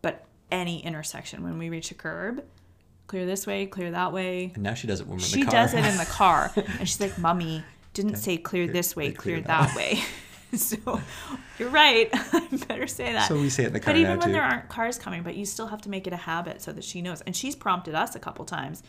[0.02, 2.42] But any intersection, when we reach a curb,
[3.06, 4.50] clear this way, clear that way.
[4.54, 5.52] And now she does it when we're in She the car.
[5.52, 7.62] does it in the car, and she's like, "Mummy
[8.02, 10.02] didn't say clear this way, clear that that way."
[10.56, 11.00] so
[11.58, 12.08] you're right.
[12.12, 13.28] I better say that.
[13.28, 14.32] So we say it in the car But even when too.
[14.32, 16.84] there aren't cars coming, but you still have to make it a habit so that
[16.84, 17.20] she knows.
[17.22, 18.82] And she's prompted us a couple times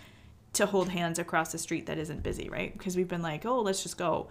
[0.54, 2.76] to hold hands across the street that isn't busy, right?
[2.76, 4.30] Because we've been like, "Oh, let's just go,"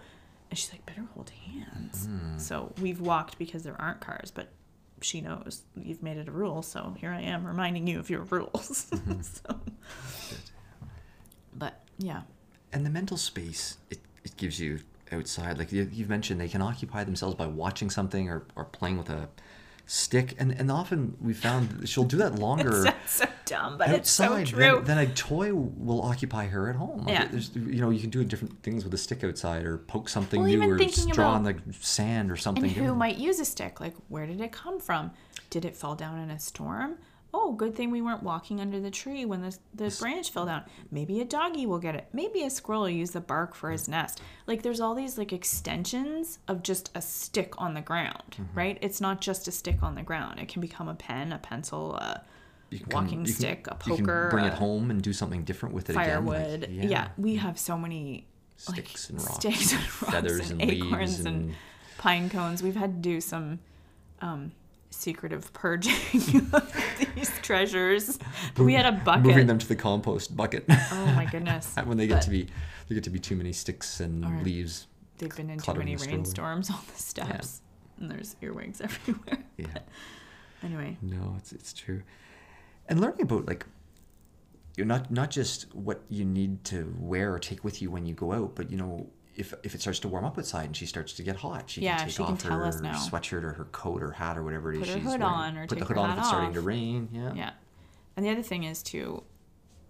[0.49, 2.37] and she's like, "Better hold hands." Hmm.
[2.37, 4.49] So we've walked because there aren't cars, but
[5.01, 6.61] she knows you've made it a rule.
[6.61, 8.87] So here I am reminding you of your rules.
[8.91, 9.21] Mm-hmm.
[9.21, 9.59] so,
[11.55, 12.21] but yeah,
[12.73, 14.79] and the mental space it, it gives you
[15.11, 18.97] outside like you, you've mentioned they can occupy themselves by watching something or, or playing
[18.97, 19.27] with a
[19.87, 24.09] stick and, and often we found she'll do that longer it so dumb, but it's
[24.09, 24.59] so true.
[24.59, 27.27] than, than a toy will occupy her at home like Yeah.
[27.27, 30.39] there's you know you can do different things with a stick outside or poke something
[30.41, 30.77] Well, new or
[31.13, 32.97] draw on the sand or something And who different.
[32.99, 33.81] might use a stick?
[33.81, 35.11] Like, where did it come from?
[35.49, 36.95] Did it fall down in a storm?
[37.33, 40.63] Oh, good thing we weren't walking under the tree when the, the branch fell down.
[40.91, 42.07] Maybe a doggy will get it.
[42.11, 44.21] Maybe a squirrel will use the bark for his nest.
[44.47, 48.57] Like, there's all these like extensions of just a stick on the ground, Mm-hmm.
[48.57, 48.77] right?
[48.81, 50.39] It's not just a stick on the ground.
[50.39, 52.21] It can become a pen, a pencil, a
[52.69, 55.43] can come- walking can- stick, a you can poker, bring it home and do something
[55.43, 56.69] different with it again like, firewood.
[56.69, 57.09] yeah.
[57.17, 58.27] we have so many
[58.69, 61.55] like Sticks and rocks, sticks and rocks feathers and, and acorns leaves and, and
[61.97, 62.61] pine cones.
[62.61, 63.59] We've had to do some
[64.21, 64.51] um,
[64.91, 66.73] secretive purging of
[67.15, 68.19] these treasures.
[68.57, 69.23] We had a bucket.
[69.25, 71.73] moving them to the compost bucket Oh my goodness!
[71.85, 72.47] when they get But to be
[72.87, 74.87] they get to be too many sticks and leaves.
[75.17, 77.61] they've been in too many rainstorms on the steps,
[77.99, 79.43] and there's earwigs everywhere.
[79.57, 79.65] Yeah.
[80.63, 82.03] Anyway, No, it's it's true.
[82.87, 83.65] And learning about like
[84.77, 88.13] you're not not just what you need to wear or take with you when you
[88.13, 89.07] go out, but you know
[89.41, 91.81] if if it starts to warm up outside and she starts to get hot, she
[91.81, 94.43] Yeah, can take she can off tell her sweatshirt or her coat or hat or
[94.43, 95.23] whatever it is Put her she's hood wearing.
[95.35, 97.09] on or Put the hood on if it's starting to rain.
[97.11, 97.33] Yeah.
[97.33, 97.49] yeah.
[98.15, 99.23] And the other thing is too,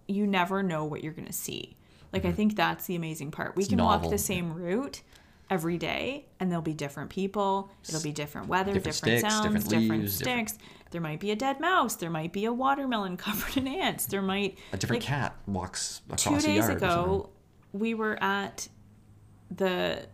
[0.08, 1.76] you never know what you're gonna see.
[2.12, 2.28] Like Mm-hmm.
[2.30, 3.56] I think that's the amazing part.
[3.56, 4.22] We It's can walk novel, the yeah.
[4.22, 5.02] same route
[5.50, 7.70] every day, and there'll be different people.
[7.88, 10.68] It'll be different weather, Different different, sticks, sounds, different different, leaves, different- sticks.
[10.92, 11.94] There might be a dead mouse.
[11.96, 14.06] There might be a watermelon covered in ants.
[14.06, 16.88] There might A different like, cat walks across two days yard or something.
[16.88, 17.30] ago
[17.72, 18.68] we were at
[19.56, 20.06] the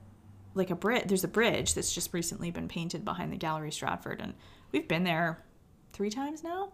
[0.55, 4.21] like a bridge there's a bridge that's just recently been painted behind the gallery stratford
[4.21, 4.35] and
[4.73, 5.43] we've been there
[5.93, 6.73] three times now.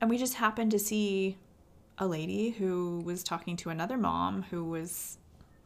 [0.00, 1.38] And we just happened to see
[1.98, 5.18] a lady who was talking to another mom who was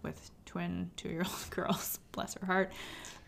[0.03, 2.73] with twin two-year-old girls bless her heart.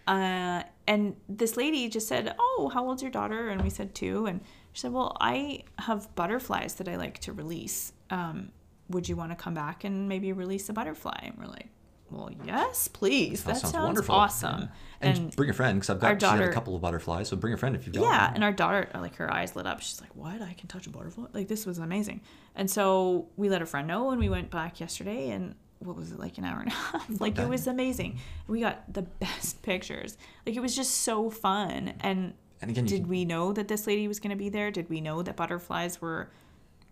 [0.06, 3.48] Uh, and this lady just said oh how old's your daughter?
[3.48, 4.26] And we said two.
[4.26, 4.40] And
[4.72, 7.92] she said well i have butterflies that i like to release.
[8.10, 8.50] Um,
[8.88, 11.18] would you want to come back and maybe release a butterfly?
[11.22, 11.70] And we're like
[12.12, 13.44] well yes please.
[13.44, 14.14] That, sounds, wonderful.
[14.14, 14.60] awesome.
[14.62, 14.68] Yeah.
[15.00, 17.52] And, and bring a friend because I've got daughter- a couple of butterflies, so bring
[17.54, 18.34] a friend if you've got yeah one.
[18.36, 19.80] and our daughter like her eyes lit up.
[19.80, 20.40] She's like what?
[20.42, 21.26] I can touch a butterfly?
[21.32, 22.20] Like this was amazing.
[22.54, 26.12] And so we let a friend know and we went back yesterday and what was
[26.12, 27.20] it like an hour and a half?
[27.20, 28.18] Like it was amazing.
[28.46, 30.16] We got the best pictures.
[30.46, 31.94] Like it was just so fun.
[32.00, 34.70] And And again, did can- we know that this lady was going to be there?
[34.70, 36.30] Did we know that butterflies were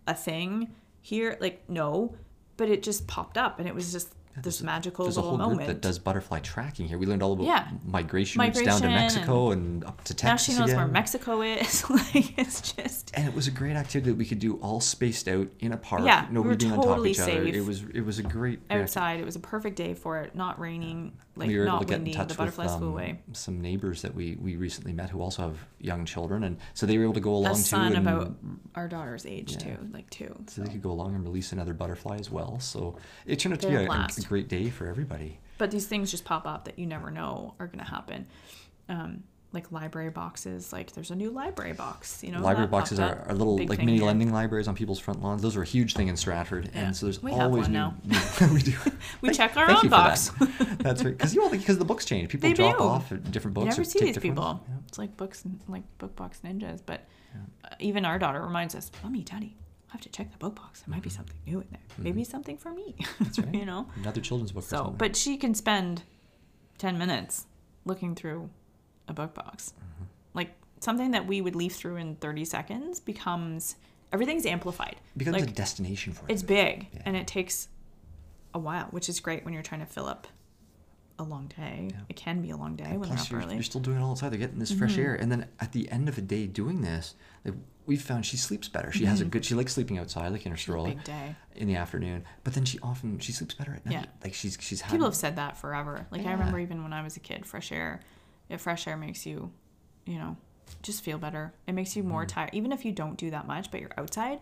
[0.07, 1.37] a thing here?
[1.39, 2.15] Like no.
[2.57, 5.57] But it just popped up and it was just this magical There's a whole moment
[5.59, 6.97] group that does butterfly tracking here.
[6.97, 7.67] We learned all about Yeah.
[7.85, 10.23] migration, routes down to Mexico and, up to Texas.
[10.23, 14.11] now she knows where mexico is like it's just and it was a great activity
[14.11, 16.01] that we could do all spaced out in a park.
[16.05, 17.31] Yeah, we nobody were being on top of totally each other.
[17.43, 17.67] It safe.
[17.67, 19.19] was it was a great great outside.
[19.19, 20.35] It was a perfect day for it.
[20.35, 23.19] Not raining, like we were able to get in touch The with flew um, away.
[23.33, 26.97] some neighbors that we, we recently met who also have young children, and so they
[26.97, 27.61] were able to go along A too.
[27.61, 28.35] son and about
[28.75, 29.75] our daughter's age Yeah.
[29.75, 30.35] too, like two.
[30.47, 32.59] so they could go along and release another butterfly as well.
[32.59, 35.39] So it turned out to be a, a a great day for everybody.
[35.57, 38.27] But these things just pop up that you never know are gonna happen.
[38.89, 40.71] Um, like library boxes.
[40.71, 42.23] Like there's a new library box.
[42.23, 44.05] You know, library boxes are, are little Big like mini here.
[44.05, 45.41] lending libraries on people's front lawns.
[45.41, 46.85] Those are a huge thing in Stratford, Yeah.
[46.85, 47.73] and so there's We always new.
[47.73, 47.95] now.
[48.53, 48.73] we do.
[49.21, 50.29] We Thank- check our own you box.
[50.29, 50.77] that.
[50.79, 52.29] That's right, because you all because the books change.
[52.29, 52.83] People They drop do.
[52.83, 53.65] off different You books.
[53.77, 54.61] never or see take these different people.
[54.67, 54.75] Yeah.
[54.87, 56.81] It's like books, like book box ninjas.
[56.85, 57.07] But
[57.65, 59.57] uh, even our daughter reminds us, "Mommy, Daddy,
[59.89, 60.81] I have to check the book box.
[60.81, 61.81] There might be something new in there.
[61.97, 63.23] Maybe something for me." Mm-hmm.
[63.25, 63.53] That's right.
[63.53, 63.87] you know.
[63.97, 64.63] Another children's book.
[64.63, 66.03] So, but she can spend
[66.77, 67.47] 10 minutes
[67.85, 68.49] looking through
[69.11, 69.73] a book box.
[69.77, 70.03] Mm-hmm.
[70.33, 73.75] Like something that we would leaf through in 30 seconds becomes
[74.11, 74.95] everything's amplified.
[75.15, 76.33] becomes like a destination for it.
[76.33, 77.01] it's big Yeah.
[77.05, 77.67] and it takes
[78.53, 80.27] a while, which is great when you're trying to fill up
[81.19, 81.89] a long day.
[81.91, 81.97] Yeah.
[82.09, 83.47] It can be a long day And when they're plus, up you're, early.
[83.49, 83.55] Mm-hmm.
[83.57, 84.31] you're still doing it all outside.
[84.31, 87.13] They're getting this fresh air, and then at the end of a day doing this,
[87.45, 87.53] like,
[87.85, 88.91] we found she sleeps better.
[88.91, 89.43] She has a good.
[89.45, 91.31] She likes sleeping outside, like in her stroller, Mm-hmm.
[91.55, 92.23] In the afternoon.
[92.43, 93.93] But then she often she sleeps better at night.
[93.93, 94.05] Yeah.
[94.23, 96.07] Like she's she's had People have said that forever.
[96.11, 97.99] Like I remember even when I was a kid, fresh air,
[98.51, 99.51] yeah, fresh air makes you,
[100.05, 100.37] you know,
[100.83, 101.53] just feel better.
[101.67, 102.11] It makes you Mm-hmm.
[102.11, 102.51] more tired.
[102.53, 104.39] Even if you don't do that much, but you're outside,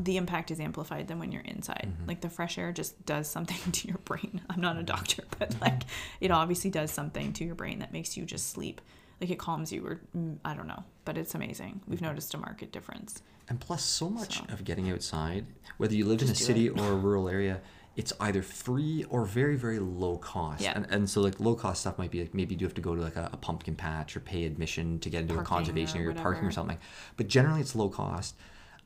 [0.00, 1.88] the impact is amplified than when you're inside.
[1.92, 2.08] Mm-hmm.
[2.08, 4.40] Like the fresh air just does something to your brain.
[4.48, 5.82] I'm not a doctor, but like
[6.20, 8.80] it obviously does something to your brain that makes you just sleep.
[9.20, 11.80] Like it calms you, or mm, I don't know, but it's amazing.
[11.86, 12.06] We've Mm-hmm.
[12.06, 13.22] noticed a market difference.
[13.48, 14.44] And plus, so much So.
[14.52, 16.78] of getting outside, whether you lived in a city it.
[16.80, 17.60] or a rural area,
[17.94, 20.62] it's either free or very, very low cost.
[20.62, 20.72] Yeah.
[20.74, 22.94] And, and so, like, low cost stuff might be like maybe you have to go
[22.94, 26.00] to like a, a pumpkin patch or pay admission to get into a Parking conservation
[26.00, 26.78] or area, parking or something.
[27.16, 28.34] But generally, it's low cost.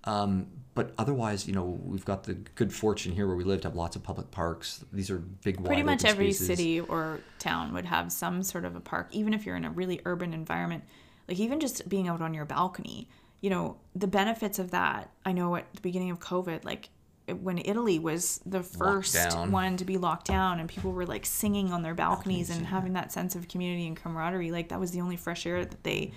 [0.05, 3.69] Um, but otherwise, you know, we've got the good fortune here where we live to
[3.69, 4.85] have lots of public parks.
[4.93, 6.47] These are big, Pretty much every spaces.
[6.47, 9.71] city or town would have some sort of a park, even if you're in a
[9.71, 10.85] really urban environment.
[11.29, 13.09] Like even just being out on your balcony,
[13.41, 15.11] you know, the benefits of that.
[15.25, 16.91] I know at the beginning of COVID, like
[17.29, 19.17] when Italy was the first
[19.49, 22.67] one to be locked down and people were like singing on their balconies, and yeah.
[22.69, 25.83] having that sense of community and camaraderie, like that was the only fresh air that
[25.83, 26.13] they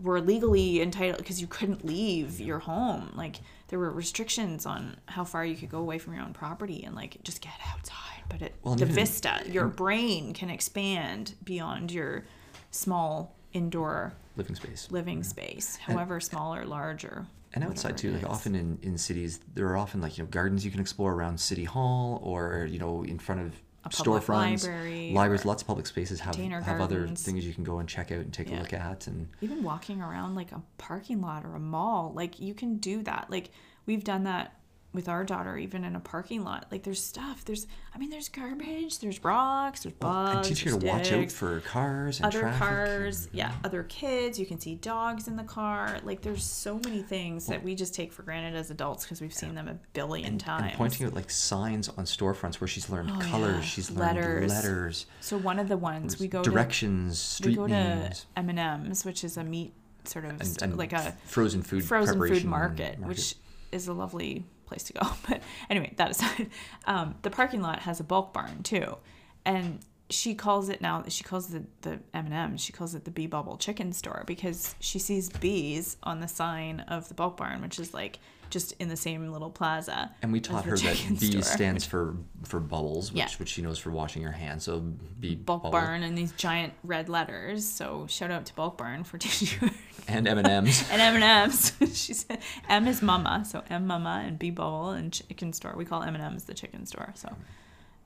[0.00, 3.12] were legally entitled because you couldn't leave your home.
[3.14, 3.36] Like
[3.68, 6.94] there were restrictions on how far you could go away from your own property and
[6.96, 7.96] like just get outside.
[8.28, 12.24] But it, Well, the even- vista, your brain can expand beyond your
[12.70, 14.88] small indoor living space.
[14.90, 19.40] living space, however small or large or And outside too, like often in, in cities,
[19.54, 22.78] there are often like you know gardens you can explore around City Hall or you
[22.78, 23.54] know in front of
[23.88, 27.88] storefronts, library, libraries, lots of public spaces have have other things you can go and
[27.88, 31.44] check out and take a look at and even walking around like a parking lot
[31.44, 33.26] or a mall like you can do that.
[33.30, 33.50] Like
[33.86, 34.59] we've done that
[34.92, 36.66] with our daughter even in a parking lot.
[36.72, 40.78] Like there's stuff there's i mean there's garbage there's rocks there's bugs and teach her
[40.78, 45.28] to watch out for cars and other cars yeah other kids you can see dogs
[45.28, 45.98] in the car.
[46.04, 49.34] Like there's so many things that we just take for granted as adults because we've
[49.34, 53.10] seen them a billion times and pointing out like signs on storefronts where she's learned
[53.12, 53.60] Oh, colors, yeah.
[53.62, 54.50] she's learned Letters.
[54.50, 57.10] letters, so one of the ones we go to directions,
[57.44, 59.72] we street go names, to m&ms which is a meat
[60.04, 63.36] sort of and, and like a frozen food frozen food preparation market, which
[63.72, 65.00] is a lovely place to go.
[65.28, 66.50] But anyway, that aside,
[66.86, 68.96] um, the parking lot has a bulk barn too,
[69.44, 71.04] and she calls it now.
[71.08, 72.56] She calls it the M and M.
[72.56, 76.80] She calls it the Bee Bubble Chicken Store because she sees bees on the sign
[76.80, 78.18] of the bulk barn, which is like
[78.50, 80.10] just in the same little plaza.
[80.22, 83.28] And we taught her that B store, stands for for bubbles, which Yeah.
[83.38, 84.64] which she knows for washing your hands.
[84.64, 85.72] So B Bulk bubble.
[85.72, 87.66] Barn and these giant red letters.
[87.66, 89.70] So shout out to Bulk Barn for teaching her
[90.08, 90.84] and M and M's.
[90.90, 91.72] and M and M's.
[91.96, 95.74] She said M is Mama, so M Mama and B Bubble and Chicken Store.
[95.76, 97.12] We call M and M's the chicken store.
[97.14, 97.34] So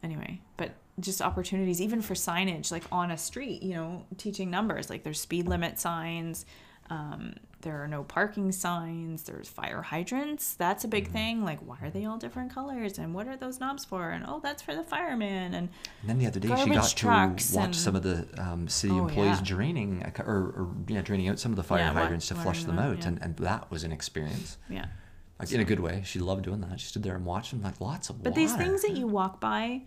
[0.03, 3.63] anyway, but just opportunities even for signage, like on a street.
[3.63, 4.91] You know, teaching numbers.
[4.91, 6.45] Like there's speed limit signs.
[6.91, 9.25] Um, there are no parking signs.
[9.25, 10.55] There's fire hydrants.
[10.55, 11.43] That's a big thing.
[11.45, 12.99] Like, why are they all different colors?
[12.99, 14.11] And what are those knobs for?
[14.11, 15.55] And oh, that's for the fireman.
[15.55, 15.69] And
[16.03, 18.95] And then the other day she got to watch and- some of the um, city
[18.95, 19.45] Oh, employees yeah.
[19.45, 22.79] draining, or, or yeah, draining out some of the fire Yeah, hydrants to flush them
[22.79, 23.09] out, yeah.
[23.09, 24.59] and, and that was an experience.
[24.71, 24.87] yeah.
[25.41, 26.03] Like in a good way.
[26.07, 26.79] She loved doing that.
[26.79, 28.41] She stood there and watched them like lots of But water.
[28.41, 29.83] these things that you walk by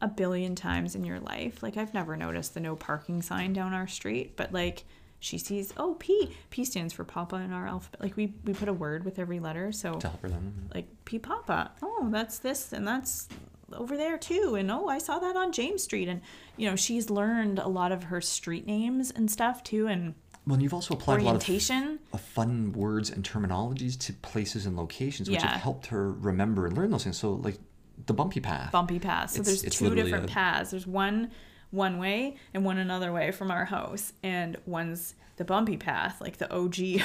[0.00, 3.72] a billion times in your life, like I've never noticed the no parking sign down
[3.74, 4.84] our street, but like
[5.24, 6.30] she sees, oh, P.
[6.50, 8.00] P stands for Papa in our alphabet.
[8.02, 9.72] Like we, we put a word with every letter.
[9.72, 10.68] So to help her then.
[10.74, 11.72] like P Papa.
[11.82, 13.28] Oh, that's this and that's
[13.72, 14.54] over there too.
[14.58, 16.08] And oh, I saw that on James Street.
[16.08, 16.20] And
[16.58, 20.14] you know, she's learned a lot of her street names and stuff too and
[20.46, 24.66] Well, and you've also applied a lot of, of fun words and terminologies to places
[24.66, 25.52] and locations, which Yeah.
[25.52, 27.16] have helped her remember and learn those things.
[27.16, 27.58] So, like
[28.06, 28.72] the bumpy path.
[28.72, 29.30] bumpy path.
[29.30, 30.70] So It's- there's it's two different a- paths.
[30.72, 31.30] There's one
[31.74, 36.36] one way and one another way from our house, and one's the bumpy path, like
[36.36, 37.02] the OG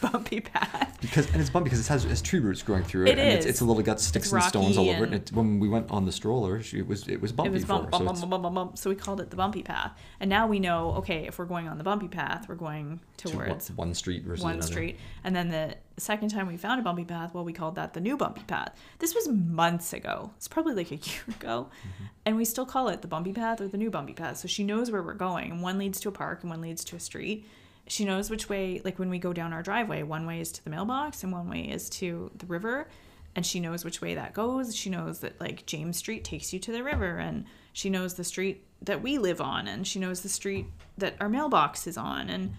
[0.00, 0.96] bumpy path.
[1.02, 3.18] Because and it's bumpy because it has, it has tree roots growing through it, It
[3.18, 3.50] and It's, is.
[3.50, 5.12] it's a little got sticks and stones all over it.
[5.12, 5.30] And it.
[5.32, 7.90] When we went on the stroller, it was it was bumpy It was for bump,
[7.90, 8.78] bump, so bump, bump, bump.
[8.78, 9.92] So we called it the bumpy path.
[10.20, 13.28] And now we know, okay, if we're going on the bumpy path, we're going to
[13.28, 14.66] towards one, one street versus one another.
[14.72, 14.96] street.
[15.22, 18.00] And then the second time we found a bumpy path, well, we called that the
[18.00, 18.76] new bumpy path.
[18.98, 20.30] This was months ago.
[20.36, 21.68] It's probably like a year ago.
[21.70, 22.04] Mm-hmm.
[22.26, 24.38] And we still call it the bumpy path or the new bumpy path.
[24.38, 25.50] So she knows where we're going.
[25.50, 27.46] And one leads to a park and one leads to a street.
[27.88, 30.64] She knows which way, like when we go down our driveway, one way is to
[30.64, 32.88] the mailbox and one way is to the river.
[33.34, 34.74] And she knows which way that goes.
[34.74, 37.18] She knows that like James Street takes you to the river.
[37.18, 39.68] And she knows the street that we live on.
[39.68, 40.66] And she knows the street
[40.98, 42.28] that our mailbox is on.
[42.28, 42.54] And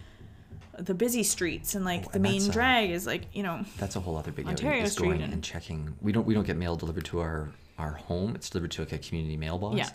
[0.78, 3.64] the busy streets and like Oh, the and main uh, drag is like you know
[3.78, 4.48] That's a whole other big.
[4.48, 5.96] Ontario Is Street going and- and checking.
[6.02, 8.36] We don't we don't get mail delivered to our our home.
[8.36, 9.78] It's delivered to like a community mailbox.
[9.78, 9.90] Yeah.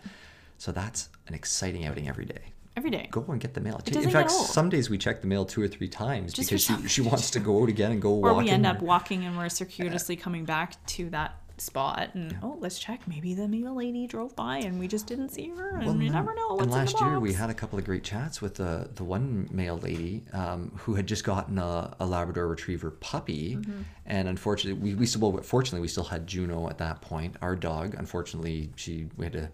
[0.59, 2.53] So that's an exciting outing every day.
[2.77, 3.09] every day.
[3.11, 3.79] Go and get the mail.
[3.85, 6.63] doesn't In fact, some days we check the mail two or three times Just because
[6.65, 8.45] she, she wants to go out again and go Or walking.
[8.45, 12.57] we end or- up walking and we're circuitously coming back to that spot and oh
[12.61, 13.07] let's check.
[13.07, 16.11] Maybe the mail lady drove by and we just didn't see her and Well, you
[16.11, 18.89] never know what's And last year we had a couple of great chats with the
[18.95, 23.83] the one male lady um, who had just gotten a, a Labrador Retriever puppy, Mm-hmm.
[24.07, 27.37] and unfortunately we, we still well, fortunately we still had Juno at that point.
[27.43, 29.51] Our dog, unfortunately, she we had to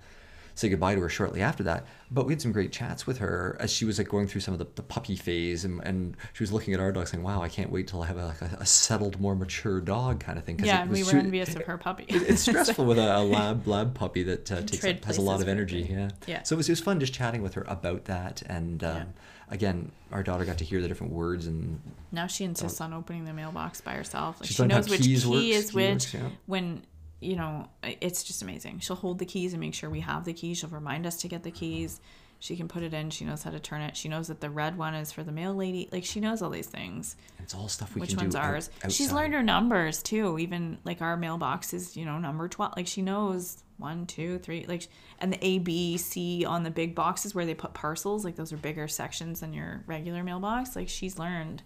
[0.59, 1.87] say goodbye to her shortly after that.
[2.11, 4.55] But we had some great chats with her as she was like going through some
[4.55, 7.43] of the, the puppy phase, and, and she was looking at our dog saying, "Wow,
[7.43, 10.37] I can't wait till I have a, like a, a settled, more mature dog kind
[10.37, 12.85] of thing." yeah it we was were she- envious of her puppy it- it's stressful
[12.85, 15.87] with a, a lab lab puppy that uh, takes up, has a lot of energy.
[15.89, 16.09] Yeah.
[16.27, 16.43] Yeah.
[16.43, 19.05] So it was, it was fun just chatting with her about that, and um, Yeah.
[19.51, 23.27] again, our daughter got to hear the different words, and now she insists on opening
[23.27, 26.29] the mailbox by herself like she knows which key works, is which works, yeah.
[26.47, 26.83] when
[27.21, 30.33] you know it's just amazing she'll hold the keys and make sure we have the
[30.33, 32.01] keys she'll remind us to get the keys
[32.41, 34.49] she can put it in she knows how to turn it she knows that the
[34.51, 37.67] red one is for the mail lady like she knows all these things it's all
[37.69, 38.39] stuff we which can one's do.
[38.41, 38.71] out- ours.
[38.91, 40.39] She's learned her numbers too.
[40.39, 42.75] Even like our mailbox is, you know, number twelve.
[42.77, 44.67] Like she knows one, two, three.
[44.69, 44.87] Like,
[45.19, 48.23] and the A, B, C on the big boxes where they put parcels.
[48.23, 50.77] Like those are bigger sections than your regular mailbox.
[50.77, 51.63] Like she's learned,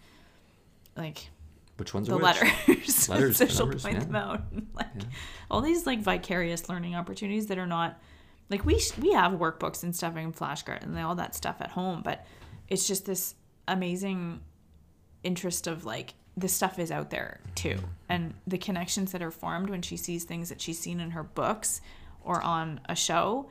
[0.97, 1.31] like
[1.77, 2.25] Which ones the are which?
[2.25, 3.09] letters.
[3.09, 4.05] Letters, so she'll numbers, point yeah.
[4.05, 4.43] them out.
[4.75, 4.87] like
[5.51, 8.01] all these like vicarious learning opportunities that are not
[8.51, 11.71] like we sh- we have workbooks and stuff and flashcard and all that stuff at
[11.71, 12.27] home, but
[12.69, 13.35] it's just this
[13.69, 14.41] amazing
[15.23, 17.87] interest of like this stuff is out there too mm-hmm.
[18.09, 21.23] and the connections that are formed when she sees things that she's seen in her
[21.23, 21.81] books
[22.25, 23.49] or on a show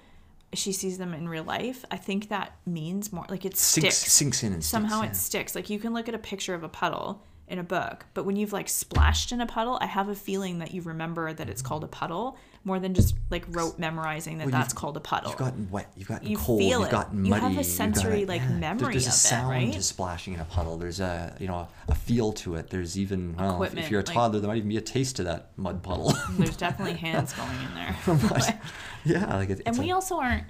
[0.53, 3.25] she sees them in real life, I think that means more.
[3.29, 3.95] Like it sticks.
[3.95, 5.55] sinks in and Somehow sticks, it sticks.
[5.55, 8.35] Like you can look at a picture of a puddle in a book, but when
[8.37, 11.61] you've like splashed in a puddle, I have a feeling that you remember that it's
[11.61, 15.31] called a puddle more than just like rote memorizing that Well, that's called a puddle.
[15.31, 15.91] You've gotten wet.
[15.97, 16.59] You've gotten You cold.
[16.59, 16.91] feel You've it.
[16.91, 17.41] gotten You muddy.
[17.41, 19.73] have a you've sensory, like, There- memory There's a of it, sound right?
[19.73, 20.77] to splashing in a puddle.
[20.77, 22.69] There's a you know a feel to it.
[22.69, 25.15] There's even well, if- if you're a like- toddler, there might even be a taste
[25.17, 26.13] to that mud puddle.
[26.37, 27.95] There's definitely hands going in there.
[29.05, 30.45] yeah, like it, and we a- also aren't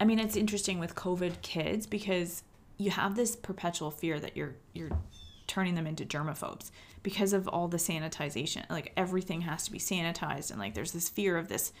[0.00, 2.42] i mean it's interesting with covid kids because
[2.78, 4.90] you have this perpetual fear that you're you're
[5.46, 6.70] turning them into germaphobes
[7.02, 8.68] because of all the sanitization.
[8.70, 11.72] Like everything has to be sanitized and like there's this fear of this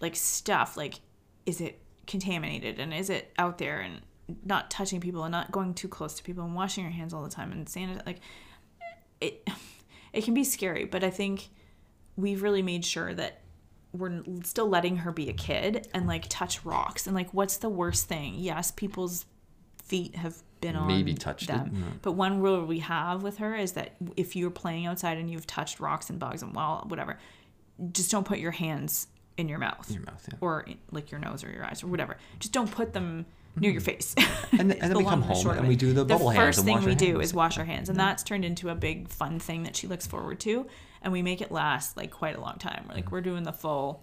[0.00, 1.00] like stuff like
[1.46, 4.00] is it contaminated and is it out there and
[4.44, 7.22] not touching people and not going too close to people and washing your hands all
[7.22, 8.20] the time and sanitize like
[9.20, 9.46] it
[10.12, 11.50] it can be scary but i think
[12.16, 13.40] we've really made sure that
[13.92, 17.68] we're still letting her be a kid and like touch rocks and like what's the
[17.68, 18.34] worst thing?
[18.36, 19.26] Yes people's
[19.82, 21.98] feet have been on Maybe touched it, them mm.
[22.02, 25.46] but one rule we have with her is that if you're playing outside and you've
[25.46, 27.18] touched rocks and bugs and well whatever
[27.92, 29.06] just don't put your hands
[29.36, 30.26] in your mouth your mouth.
[30.30, 30.38] Yeah.
[30.40, 33.24] or in, like your nose or your eyes or whatever just don't put them
[33.56, 34.60] near your face Mm-hmm.
[34.60, 36.84] And- and then we come home and we do the bubble hands The first thing
[36.84, 37.24] we do hands.
[37.30, 40.06] is wash our hands and that's turned into a big fun thing that she looks
[40.06, 40.66] forward to
[41.02, 42.92] and we make it last like quite a long time Mm-hmm.
[42.96, 44.02] like we're doing the full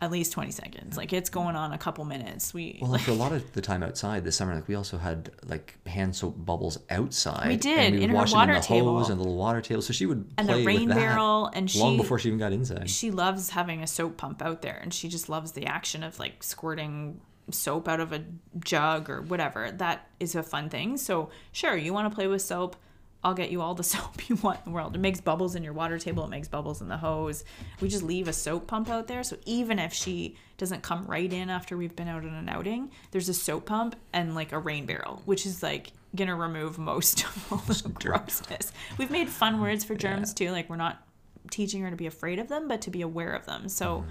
[0.00, 3.10] at least 20 seconds like it's going on a couple minutes we Well, like for
[3.10, 6.34] a lot of the time outside this summer, like we also had like hand soap
[6.36, 7.48] bubbles outside.
[7.48, 8.98] We and did, we would in her water in the table.
[8.98, 9.82] hose and the little water table.
[9.82, 12.88] So she would and the rain barrel and she long before she even got inside.
[12.90, 16.18] she loves having a soap pump out there and she just loves the action of
[16.18, 17.20] like squirting
[17.50, 18.22] soap out of a
[18.58, 22.42] jug or whatever that is a fun thing so sure you want to play with
[22.42, 22.76] soap
[23.24, 24.94] i'll get you all the soap you want in the world.
[24.94, 27.44] It makes bubbles in your water table it makes bubbles in the hose.
[27.80, 31.32] We just leave a soap pump out there so even if she doesn't come right
[31.32, 34.58] in after we've been out on an outing there's a soap pump and like a
[34.58, 38.72] rain barrel which is like gonna remove most of all the grossness.
[38.96, 41.02] We've made fun words for germs too like we're not
[41.50, 43.68] teaching her to be afraid of them, but to be aware of them.
[43.68, 44.04] So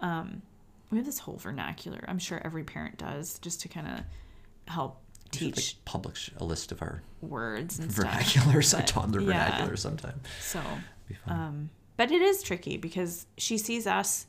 [0.00, 0.42] um,
[0.90, 2.04] we have this whole vernacular.
[2.08, 5.00] I'm sure every parent does, just to kind of help
[5.32, 8.06] teach like, publish a list of our words and stuff.
[8.06, 9.26] vernaculars, our But, toddler yeah.
[9.26, 10.20] vernacular sometime.
[10.40, 10.60] So,
[11.26, 14.26] um, but it is tricky because she sees us,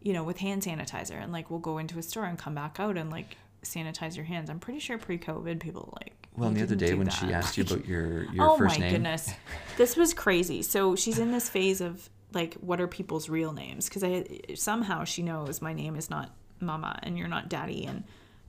[0.00, 2.78] you know, with hand sanitizer, and like we'll go into a store and come back
[2.80, 4.48] out and like sanitize your hands.
[4.50, 6.28] I'm pretty sure pre-COVID people like.
[6.36, 9.30] well, the other day when she asked you about your your oh first my goodness
[9.76, 13.88] this was crazy so she's in this phase of like what are people's real names
[13.88, 14.24] because i
[14.56, 18.02] somehow she knows my name is not mama and you're not daddy and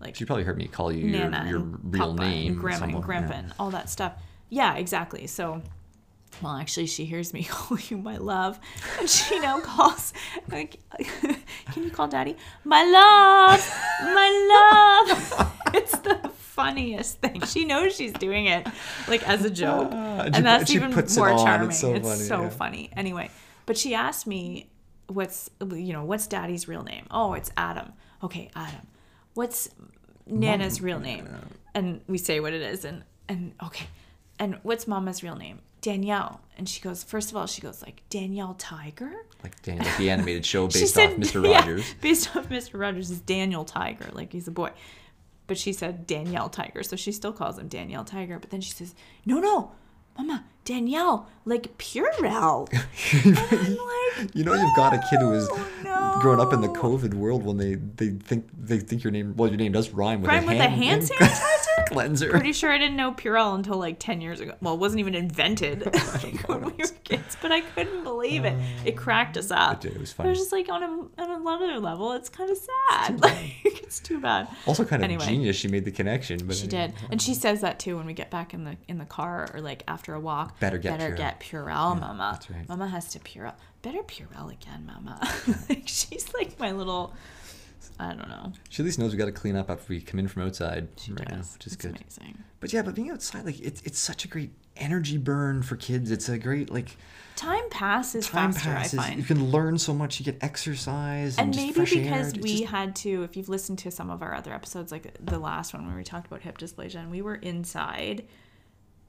[0.05, 2.61] like she probably heard me call you your, nana your and real papa name, and
[2.61, 3.39] grandma and grandpa yeah.
[3.39, 4.13] and all that stuff.
[4.49, 5.27] Yeah exactly.
[5.27, 5.61] So
[6.41, 8.59] well actually she hears me call you my love
[8.99, 10.13] and she now calls
[10.51, 10.77] like
[11.71, 12.37] can you call daddy?
[12.63, 14.13] My love!
[14.13, 15.51] My love!
[15.73, 17.41] It's the funniest thing.
[17.41, 18.67] She knows she's doing it
[19.07, 19.89] like as a joke.
[19.91, 21.69] Ah, and, that's even more charming.
[21.69, 23.29] It's it's so so, funny, funny, anyway
[23.65, 24.69] but she asked me
[25.07, 27.05] what's you know what's daddy's real name?
[27.11, 27.93] Oh it's adam.
[28.23, 28.87] Okay adam
[29.35, 29.69] what's
[30.25, 31.27] nana's real name
[31.75, 33.85] and we say what it is and and okay
[34.39, 38.01] and what's mama's real name danielle and she goes first of all she goes like
[38.09, 39.11] danielle tiger
[39.43, 41.43] Like Daniel, like the animated show based said- off Mr.
[41.49, 41.93] yeah, Rogers.
[42.01, 42.79] based off Mr.
[42.79, 44.71] Rogers is Daniel Tiger, like he's a boy.
[45.47, 48.39] But she said Danielle Tiger, so she still calls him Danielle Tiger.
[48.39, 48.95] But then she says,
[49.27, 49.73] "No, no,
[50.17, 52.67] Mama, Danielle, like Purell."
[54.17, 55.49] Like, You know, you've got a kid who is
[55.83, 56.17] no.
[56.21, 59.49] growing up in the COVID world when they, they think they think your name well
[59.49, 61.54] your name does rhyme with Rhyme a with a hand, hand sanitizer?
[61.91, 62.29] cleanser.
[62.29, 64.53] Pretty sure I didn't know Purell until like 10 years ago.
[64.61, 65.89] Well, it wasn't even invented Oh
[66.23, 68.55] like, when we were kids, but I couldn't believe it.
[68.85, 69.73] It oh, cracked us up.
[69.83, 70.29] It did, it was It funny.
[70.29, 73.19] was just like on a, on another level, it's kind of sad.
[73.21, 74.47] Like, it's too bad.
[74.65, 75.25] Also, kind of Anyway.
[75.25, 75.55] genius.
[75.55, 78.29] She made the connection, but She did, and she says that too when we get
[78.31, 80.59] back in the in the car or like after a walk.
[80.59, 81.17] Better get better Purell.
[81.17, 82.29] get Purell, Mama.
[82.33, 82.67] that's right.
[82.67, 83.53] Mama has to Purell.
[83.81, 85.19] Better Purell again, Mama.
[85.69, 87.13] like she's like my little.
[87.99, 88.51] I don't know.
[88.69, 90.87] She at least knows we got to clean up after we come in from outside
[90.97, 91.53] She right now, does.
[91.53, 91.91] which is it's good.
[92.01, 92.43] amazing.
[92.59, 96.11] But yeah, but being outside, like it's it's such a great energy burn for kids.
[96.11, 96.97] It's a great like
[97.35, 98.69] Time passes time faster.
[98.69, 98.99] passes.
[98.99, 99.17] I find.
[99.19, 100.19] You can learn so much.
[100.19, 102.03] You get exercise and, and maybe air.
[102.03, 104.91] because It's we just- had to if you've listened to some of our other episodes
[104.91, 108.25] like the last one where we talked about hip dysplasia and we were inside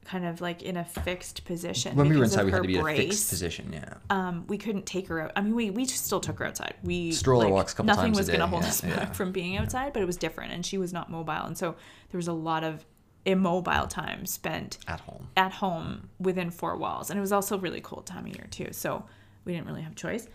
[0.06, 2.76] kind of like in a fixed position when we were inside, we had to be
[2.76, 3.72] in a fixed position.
[3.72, 3.94] Yeah.
[4.10, 5.32] um, we couldn't take her out.
[5.34, 6.74] I mean, we, we still took her outside.
[6.84, 8.84] We Stroller like, walks a couple nothing times a was going to hold yeah, us
[8.84, 8.96] yeah.
[8.96, 11.74] back from being outside, but it was different, and she was not mobile, and so
[12.10, 12.84] there was a lot of
[13.24, 15.28] immobile time spent At home.
[15.36, 18.46] at home within four walls, and it was also a really cold time of year
[18.50, 19.04] too, so
[19.44, 20.28] we didn't really have choice.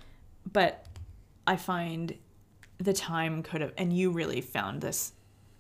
[0.52, 0.86] But
[1.48, 2.14] I find
[2.78, 5.14] the time could have and you really found this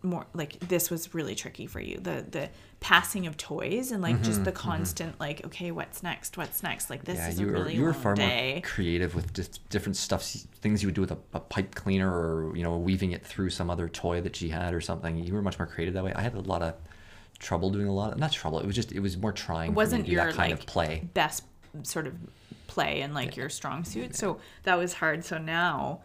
[0.03, 2.49] more like this was really tricky for you the the
[2.79, 6.89] passing of toys and like Mm-hmm, just the constant like okay what's next what's next
[6.89, 9.31] like this yeah, is you a were really you were far day more creative with
[9.33, 10.23] just different stuff,
[10.61, 13.51] things you would do with a, a pipe cleaner or you know weaving it through
[13.51, 15.23] some other toy that she had or something.
[15.23, 16.13] You were much more creative that way.
[16.15, 16.73] I had a lot of
[17.37, 18.13] trouble doing a lot.
[18.13, 18.59] Of, not trouble.
[18.59, 19.71] It was just it was more trying.
[19.71, 21.07] it wasn't your that kind like of play.
[21.13, 21.43] best
[21.83, 22.15] sort of
[22.67, 25.99] play and like your strong suit so that was hard so now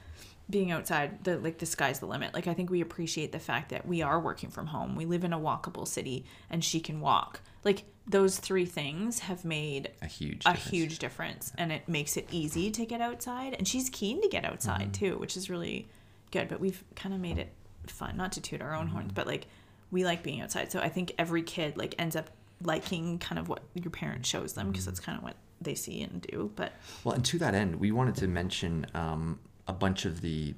[0.48, 3.70] being outside the like the sky's the limit like i think we appreciate the fact
[3.70, 7.00] that we are working from home we live in a walkable city and she can
[7.00, 10.42] walk like those three things have made A huge.
[10.46, 10.70] a difference.
[10.70, 14.44] huge difference and it makes it easy to get outside and she's keen to get
[14.44, 15.04] outside Mm-hmm.
[15.06, 15.88] too which is really
[16.30, 17.52] good but we've kind of made it
[17.88, 18.92] fun not to toot our own Mm-hmm.
[18.94, 19.48] horns but like
[19.90, 22.30] we like being outside so i think every kid like ends up
[22.62, 24.72] liking kind of what your parent shows them Mm-hmm.
[24.72, 26.72] because that's kind of what they see and do but
[27.02, 30.54] Well, and to that end, we wanted to mention um, a bunch of the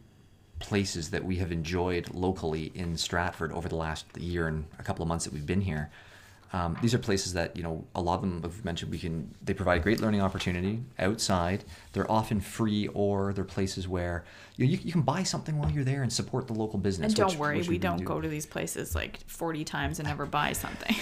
[0.59, 5.03] places that we have enjoyed locally in Stratford over the last year and a couple
[5.03, 5.91] of months that we've been here.
[6.53, 9.35] Um, these are places that you know a lot of them have mentioned we can
[9.43, 14.25] they provide great learning opportunity outside they're often free or they're places where
[14.59, 17.07] you, know, you, you can buy something while you're there and support the local business
[17.13, 18.05] and don't which- worry which we don't do.
[18.05, 20.95] go to these places like 40 times and never buy something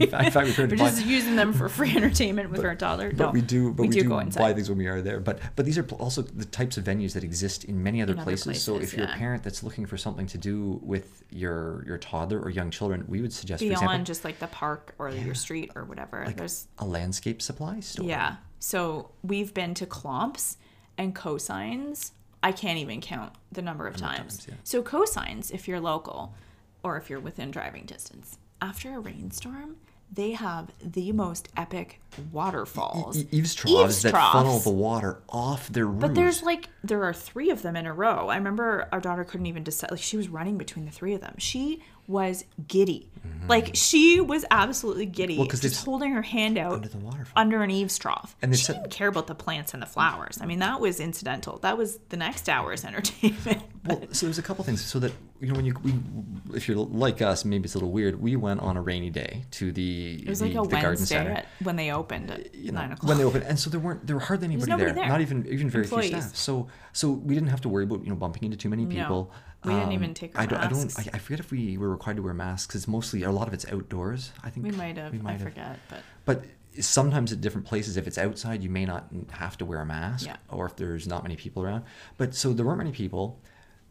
[0.00, 3.30] in fact, we buy- just using them for free entertainment with our toddler but no
[3.30, 5.64] we do but we, do, go and buy things when we are there but but
[5.66, 8.24] these are pl- also the types of venues that exist in many other, In other
[8.24, 8.62] places.
[8.62, 11.98] so places, if you're a parent that's looking for something to do with your your
[11.98, 15.10] toddler or young children we would suggest for beyond example just like the park or
[15.10, 18.36] your street or whatever like there's a landscape supply store Yeah.
[18.60, 20.56] So we've been to Clomps
[20.96, 22.12] and Cozyn's.
[22.44, 24.36] I can't even count the number of times.
[24.36, 24.54] times, yeah.
[24.64, 26.34] So Cozyn's, if you're local
[26.82, 29.76] or if you're within driving distance, after a rainstorm,
[30.12, 33.18] they have the most epic waterfalls.
[33.18, 37.14] E- eaves troughs that funnel the water off their roofs But there's like there are
[37.14, 38.28] three of them in a row.
[38.28, 39.90] I remember our daughter couldn't even decide.
[39.90, 41.34] Like she was running between the three of them.
[41.38, 43.10] She was giddy.
[43.46, 45.34] Like she was absolutely giddy.
[45.34, 45.40] Mm-hmm.
[45.40, 48.34] Well, just holding her hand out under the waterfall under an eaves trough.
[48.40, 50.38] And she didn't care about the plants and the flowers.
[50.40, 51.58] I mean, that was incidental.
[51.58, 53.62] That was the next hour's entertainment.
[53.84, 54.82] Well, so there's a couple things.
[54.82, 55.12] So that
[55.44, 58.20] you know, when you we, if you're like us, maybe it's a little weird.
[58.20, 61.04] We went on a rainy day to the it was the, like a the garden
[61.06, 61.30] center.
[61.30, 63.08] at, when they opened at you know, nine o'clock.
[63.08, 65.08] when they opened, and so there weren't there were hardly anybody there, there.
[65.08, 66.10] not even even very Employees.
[66.10, 66.36] few staff.
[66.36, 69.30] So so we didn't have to worry about you know bumping into too many people.
[69.62, 70.98] Um, We didn't even take our I don't, I don't.
[70.98, 73.54] I, I forget if we were required to wear masks because mostly a lot of
[73.54, 74.32] it's outdoors.
[74.42, 75.12] I think we might have.
[75.12, 75.42] We I have.
[75.42, 76.44] forget, but But
[76.82, 80.26] sometimes at different places, if it's outside, you may not have to wear a mask,
[80.26, 80.36] Yeah.
[80.50, 81.84] or if there's not many people around.
[82.18, 83.40] But so there weren't many people.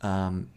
[0.01, 0.49] Um,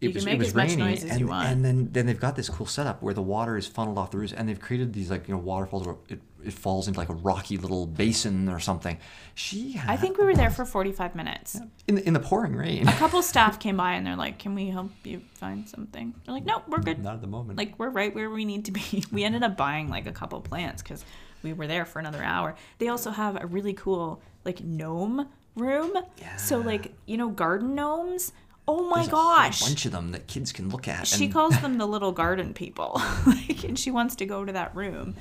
[0.00, 2.66] it You was make it was raining, and, and then then they've got this cool
[2.66, 5.34] setup where the water is funneled off the roofs, and they've created these like you
[5.34, 8.96] know waterfalls where it, it falls into like a rocky little basin or something.
[9.34, 11.58] She, had I think we were there for forty-five minutes.
[11.88, 12.86] in the, in the pouring rain.
[12.86, 16.34] A couple staff came by and they're like, "Can we help you find something?" They're
[16.34, 17.02] like, "No, we're good.
[17.02, 17.58] Not at the moment.
[17.58, 20.40] Like we're right where we need to be." We ended up buying like a couple
[20.40, 21.04] plants because
[21.42, 22.54] we were there for another hour.
[22.78, 25.92] They also have a really cool like gnome room.
[26.18, 26.36] Yeah.
[26.36, 28.32] So like you know garden gnomes.
[28.70, 31.06] Oh my There's a bunch of them that kids can look at.
[31.06, 34.52] she and- calls them the little garden people like and she wants to go to
[34.52, 35.14] that room.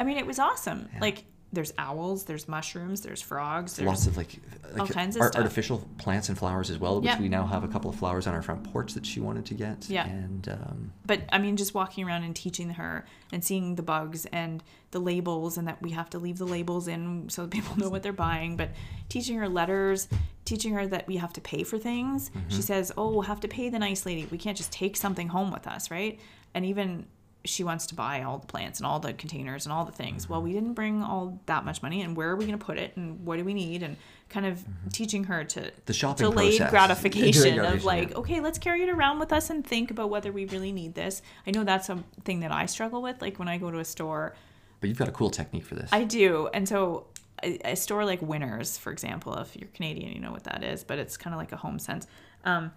[0.00, 0.88] I mean it was awesome.
[1.00, 4.38] Like there's owls there's mushrooms there's frogs there's lots of like,
[4.76, 5.42] like kinds of art- stuff.
[5.42, 7.18] artificial plants and flowers as well, which Yeah.
[7.20, 9.54] we now have a couple of flowers on our front porch that she wanted to
[9.54, 9.88] get.
[9.88, 10.06] Yeah.
[10.06, 14.26] And um, but i mean just walking around and teaching her and seeing the bugs
[14.26, 17.88] and the labels and that we have to leave the labels in so people know
[17.88, 18.70] what they're buying but
[19.08, 20.06] teaching her letters
[20.44, 23.48] teaching her that we have to pay for things she says oh we'll have to
[23.48, 26.18] pay the nice lady we can't just take something home with us right
[26.54, 27.06] and even
[27.48, 30.28] she wants to buy all the plants and all the containers and all the things
[30.28, 32.78] well we didn't bring all that much money and where are we going to put
[32.78, 33.96] it and what do we need and
[34.28, 36.70] kind of teaching her to The shopping delayed process.
[36.70, 38.16] gratification of like yeah.
[38.18, 41.22] okay let's carry it around with us and think about whether we really need this
[41.46, 43.84] i know that's a thing that i struggle with like when i go to a
[43.84, 44.34] store
[44.80, 45.88] but you've got a cool technique for this.
[45.92, 47.06] i do and so
[47.42, 50.84] a, a store like winners for example if you're canadian you know what that is
[50.84, 52.06] but it's kind of like a home sense
[52.44, 52.70] um,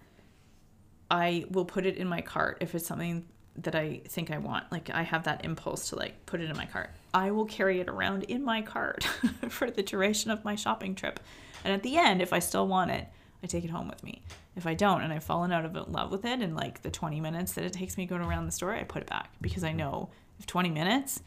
[1.10, 3.24] i will put it in my cart if it's something
[3.56, 6.56] that i think i want like i have that impulse to like put it in
[6.56, 6.90] my cart.
[7.14, 9.04] I will carry it around in my cart
[9.50, 11.20] for the duration of my shopping trip.
[11.64, 13.06] And at the end if i still want it
[13.42, 14.22] i take it home with me.
[14.56, 17.20] If i don't and i've fallen out of love with it in like the 20
[17.20, 19.30] minutes that it takes me going around the store i put it back.
[19.40, 21.20] Because i know if 20 minutes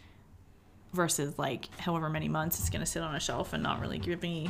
[0.94, 3.98] versus like however many months it's going to sit on a shelf and not really
[4.00, 4.50] give me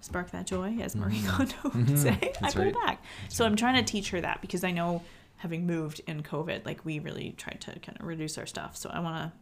[0.00, 2.42] spark that joy as marie kondo would say i Mm-hmm.
[2.42, 2.86] That's put it right.
[2.86, 3.04] back.
[3.28, 5.02] So i'm trying to teach her that because i know
[5.42, 8.90] having moved in covid like we really tried to kind of reduce our stuff so
[8.90, 9.32] i want to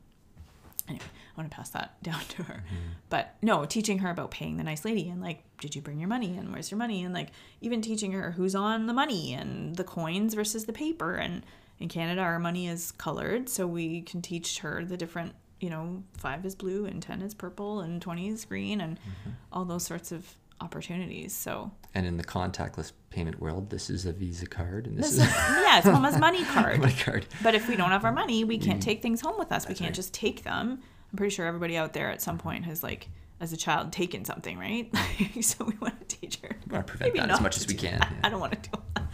[0.90, 1.04] anyway,
[1.36, 2.64] I want to pass that down to her.
[2.66, 2.90] Mm-hmm.
[3.08, 6.08] But no, teaching her about paying the nice lady and like, did you bring your
[6.08, 7.02] money and where's your money?
[7.04, 7.30] And like,
[7.60, 11.14] even teaching her who's on the money and the coins versus the paper.
[11.14, 11.44] And
[11.78, 16.02] in Canada, our money is colored, so we can teach her the different, you know,
[16.18, 19.30] five is blue and 10 is purple and 20 is green and mm-hmm.
[19.52, 21.32] all those sorts of opportunities.
[21.34, 25.26] So, And in the contactless payment world, this is a Visa card, and this, this
[25.26, 26.80] is, is yeah, it's Mama's money card.
[26.80, 27.26] my card.
[27.42, 28.84] But if we don't have our money, we can't mm.
[28.84, 29.68] take things home with us.
[29.68, 29.94] We can't right.
[29.94, 30.80] just take them.
[31.12, 32.48] I'm pretty sure everybody out there at some mm-hmm.
[32.48, 33.08] point has like
[33.40, 34.94] as a child taken something, right?
[35.40, 36.56] so we want to teach her.
[36.66, 38.10] We wanna prevent that as much as we can, yeah.
[38.22, 39.04] I don't want to do that.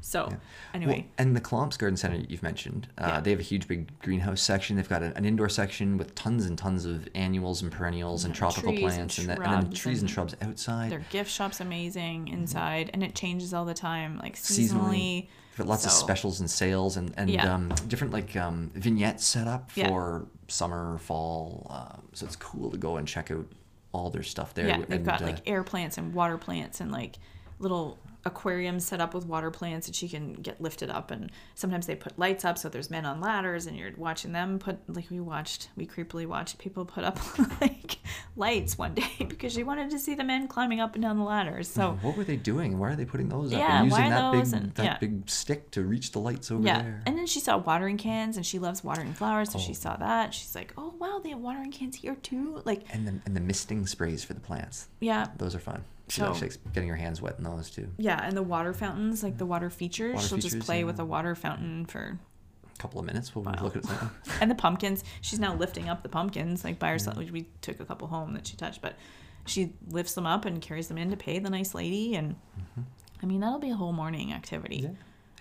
[0.00, 0.32] So
[0.72, 3.20] anyway, Well, and the Clomps Garden Center you've mentioned, uh, Yeah.
[3.20, 4.76] they have a huge big greenhouse section.
[4.76, 8.34] They've got an, an indoor section with tons and tons of annuals and perennials and
[8.34, 10.90] Yeah, tropical and plants, and, then- and then trees and and shrubs outside.
[10.92, 15.26] their gift shop's amazing inside, and it changes all the time, like Seasonally.
[15.56, 15.66] seasonally.
[15.66, 17.52] Lots of specials and sales and, and Yeah.
[17.52, 19.88] um, different like um, vignettes set up Yeah.
[19.88, 21.66] for summer, fall.
[21.68, 23.44] Um, so it's cool to go and check out
[23.92, 24.68] all their stuff there.
[24.68, 27.18] Yeah, they've and, got uh, like air plants and water plants and like
[27.58, 31.86] little aquariums set up with water plants that she can get lifted up and sometimes
[31.86, 35.08] they put lights up so there's men on ladders and you're watching them put like
[35.10, 37.18] we watched we creepily watched people put up
[37.60, 37.98] like
[38.36, 41.24] lights one day because she wanted to see the men climbing up and down the
[41.24, 42.78] ladders so what were they doing?
[42.78, 43.58] Why are they putting those up?
[43.58, 44.98] Yeah, and why using are that those big and- that yeah.
[44.98, 47.02] big stick to reach the lights over yeah there.
[47.06, 49.62] and then she saw watering cans and she loves watering flowers so Oh.
[49.62, 53.06] she saw that she's like oh wow they have watering cans here too like and
[53.06, 54.88] the and the misting sprays for the plants.
[55.00, 55.84] yeah Those are fun.
[56.08, 57.88] She So- likes getting her hands wet in those too.
[57.98, 59.48] yeah and the water fountains like the mm.
[59.48, 60.84] water features Water she'll just play yeah.
[60.84, 62.18] with a water fountain for
[62.74, 63.56] A couple of minutes, we'll Wow.
[63.62, 64.10] look at something.
[64.40, 67.84] and the pumpkins she's now lifting up the pumpkins like by herself we took a
[67.84, 68.94] couple home that she touched but
[69.46, 72.82] she lifts them up and carries them in to pay the nice lady and mm-hmm.
[73.22, 74.90] i mean that'll be a whole morning activity Yeah.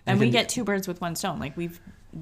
[0.06, 1.80] and you we get two birds with one stone like we've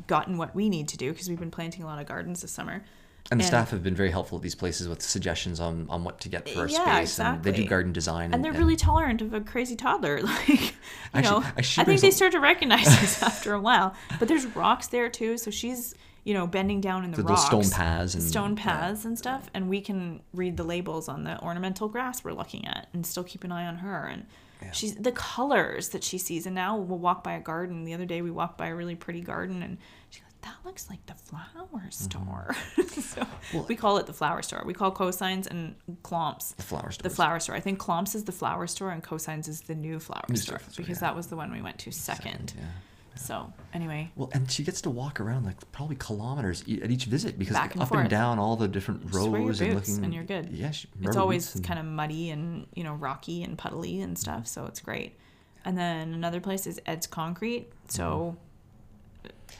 [0.07, 2.51] gotten what we need to do because we've been planting a lot of gardens this
[2.51, 2.83] summer
[3.31, 6.03] And the And- staff have been very helpful at these places with suggestions on, on
[6.03, 7.19] what to get for a Yeah, space.
[7.19, 8.33] And they do garden design.
[8.33, 10.69] and they're really tolerant of a crazy toddler like you
[11.13, 14.45] Actually, know I- i think they start to recognize this after a while but there's
[14.55, 18.13] rocks there too so she's you know bending down in the, the, rocks stone paths
[18.13, 18.63] and stone yeah.
[18.63, 22.65] paths and stuff and we can read the labels on the ornamental grass we're looking
[22.67, 24.25] at and still keep an eye on her and
[24.71, 28.05] she's the colors that she sees and now we'll walk by a garden the other
[28.05, 29.77] day we walked by a really pretty garden and
[30.45, 31.41] that looks like the flower
[31.75, 31.89] Mm-hmm.
[31.89, 32.55] store
[32.87, 33.27] so
[33.67, 37.03] we call it the flower store we call cozyn's and clomps The flower store.
[37.03, 39.99] the flower store i think clomps is the flower store and cozyn's is the new
[39.99, 41.07] flower New store store, because yeah.
[41.07, 42.63] that was the one we went to second, Yeah.
[43.15, 47.37] so anyway Well, and she gets to walk around like probably kilometers at each visit
[47.37, 50.03] because like, and up and down all the different Just wear your rows and looking.
[50.05, 50.49] and you're good.
[50.51, 54.47] Yeah, she, it's always kind of muddy and you know rocky and puddly and stuff
[54.47, 55.17] so it's great
[55.65, 58.37] and then another place is ed's concrete so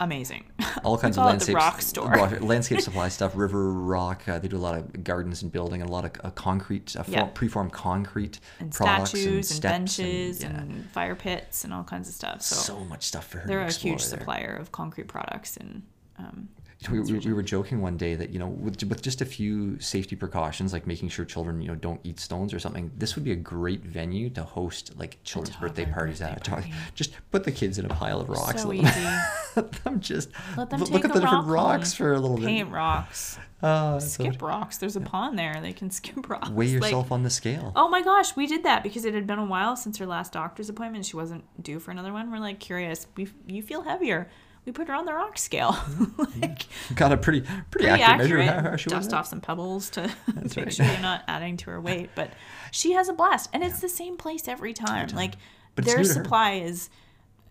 [0.00, 0.44] amazing
[0.84, 2.16] all kinds of call it the landscape rock store.
[2.40, 3.32] landscape supply stuff.
[3.36, 4.26] River rock.
[4.28, 6.96] Uh, they do a lot of gardens and building and a lot of uh, concrete,
[6.96, 7.24] uh, Yeah.
[7.34, 12.08] preformed concrete and products statues and, and, benches and, and, fire pits and all kinds
[12.08, 13.46] of stuff so, so much stuff for her.
[13.48, 14.18] they're a huge there.
[14.18, 15.82] supplier of concrete products and
[16.18, 16.48] um,
[16.90, 19.78] we, we, we were joking one day that you know with, with just a few
[19.80, 23.24] safety precautions like making sure children you know don't eat stones or something this would
[23.24, 26.72] be a great venue to host like children's birthday parties birthday at party.
[26.94, 29.00] just put the kids in a pile of rocks so let easy.
[29.00, 29.22] Them,
[29.56, 32.68] let them just let them look at the different rock rocks for a little paint
[32.68, 33.38] bit rocks.
[33.62, 34.78] Uh, so skip rocks.
[34.78, 35.60] There's a pond there.
[35.60, 36.48] They can skip rocks.
[36.50, 37.72] Weigh Like, yourself on the scale.
[37.74, 40.32] Oh my gosh, we did that because it had been a while since her last
[40.32, 41.06] doctor's appointment.
[41.06, 42.30] She wasn't due for another one.
[42.30, 43.06] We're like curious.
[43.16, 44.30] We, you feel heavier.
[44.66, 45.72] We put her on the rock scale.
[45.96, 46.40] Mm-hmm.
[46.42, 48.46] like got a pretty pretty, pretty accurate, accurate.
[48.46, 50.02] measure of how, how Dust off some pebbles to
[50.34, 50.72] make right.
[50.72, 52.10] sure you're not adding to her weight.
[52.14, 52.32] But
[52.70, 55.08] she has a blast, and it's the same place every time.
[55.08, 55.34] Like
[55.74, 56.90] But their supply is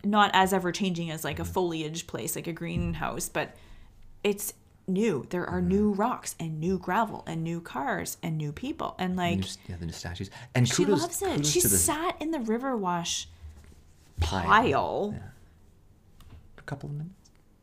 [0.04, 1.52] not as ever changing as like a mm-hmm.
[1.52, 3.56] foliage place, like a greenhouse, but
[4.24, 4.54] it's
[4.88, 5.26] new.
[5.30, 5.68] There are mm-hmm.
[5.68, 9.40] new rocks and new gravel and new cars and new people and like.
[9.40, 10.30] New yeah, the new statues.
[10.54, 11.46] And She kudos, loves it.
[11.46, 13.28] She the sat in the river wash
[14.20, 14.46] pile.
[14.46, 15.30] pile Yeah.
[16.66, 17.16] A couple of minutes.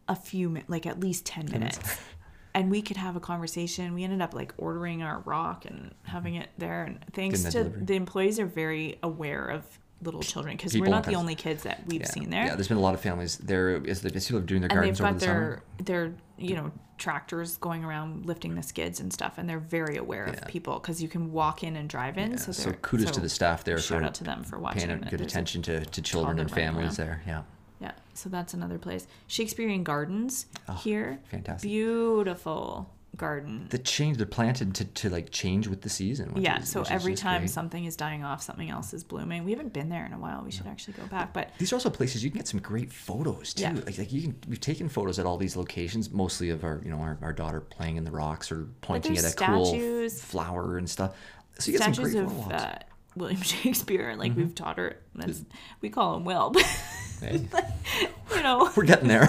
[0.09, 1.79] a few minutes, like at least 10 minutes.
[1.79, 2.01] minutes.
[2.55, 3.95] and we could have a conversation.
[3.95, 6.85] We ended up like ordering our rock and having it there.
[6.85, 9.65] And thanks Getting to the employees are very aware of
[10.03, 12.07] little children because we're not the only kids that we've Yeah.
[12.09, 12.45] seen there.
[12.47, 14.75] Yeah, there's been a lot of families there as the people are doing their and
[14.97, 15.63] gardens over the summer.
[15.79, 19.97] their their you know tractors going around lifting the skids and stuff and they're very
[19.97, 20.35] aware Yeah.
[20.35, 23.21] of people because you can walk in and drive in Yeah, so, so kudos to
[23.21, 26.03] the staff there shout for out to them for watching paying good attention to, to
[26.03, 27.23] children and families there.
[27.27, 27.43] Yeah.
[27.83, 29.07] Yeah, so that's another place.
[29.27, 30.47] Shakespearean Gardens
[30.79, 31.19] here.
[31.31, 31.69] fantastic.
[31.69, 33.67] Beautiful garden.
[33.69, 36.33] The change they're planted to, to like change with the season.
[36.37, 37.51] yeah, is- so every time great.
[37.51, 39.45] something is dying off, something else is blooming.
[39.45, 40.43] We haven't been there in a while.
[40.43, 41.33] We should actually go back.
[41.35, 43.63] But These are also places you can get some great photos too.
[43.65, 43.73] Yeah.
[43.85, 46.91] Like, like you can, we've taken photos at all these locations, mostly of our, you
[46.91, 50.89] know, our, our daughter playing in the rocks or pointing at a cool flower and
[50.89, 51.15] stuff.
[51.59, 52.79] So you get some statues great of photo uh,
[53.17, 54.41] William Shakespeare, like Mm-hmm.
[54.41, 54.97] we've taught her.
[55.15, 55.43] That's,
[55.81, 56.63] we call him Will, but
[57.21, 57.47] Hey,
[58.35, 58.69] you know.
[58.77, 59.29] we're getting there.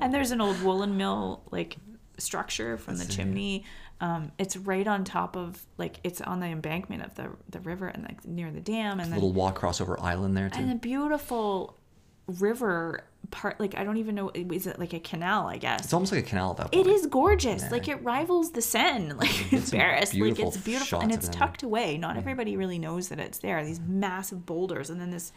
[0.00, 1.76] and there's an old woolen mill like
[2.18, 3.64] structure from the chimney.
[4.00, 7.88] Um, it's right on top of like it's on the embankment of the the river
[7.88, 10.60] and like near the dam and then little walk crossover island there too.
[10.60, 11.78] and a beautiful
[12.26, 15.84] river part like I don't even know is it like a canal I guess?
[15.84, 17.70] It's almost like a canal at that it is gorgeous.
[17.70, 19.12] Like it rivals the Seine.
[19.16, 21.32] Like some Paris like it's beautiful and it's it.
[21.32, 21.98] tucked away.
[21.98, 23.64] Not everybody really knows that it's there.
[23.64, 25.32] These massive boulders and then this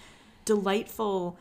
[0.46, 1.38] delightful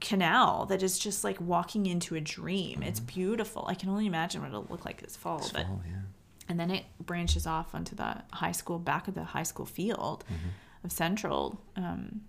[0.00, 2.82] canal that is just like walking into a dream.
[2.82, 3.64] It's beautiful.
[3.68, 6.00] I can only imagine what it'll look like this fall but Oh yeah.
[6.48, 10.24] and then it branches off onto the high school back of the high school field
[10.30, 10.48] Mm-hmm.
[10.84, 12.20] of Central um,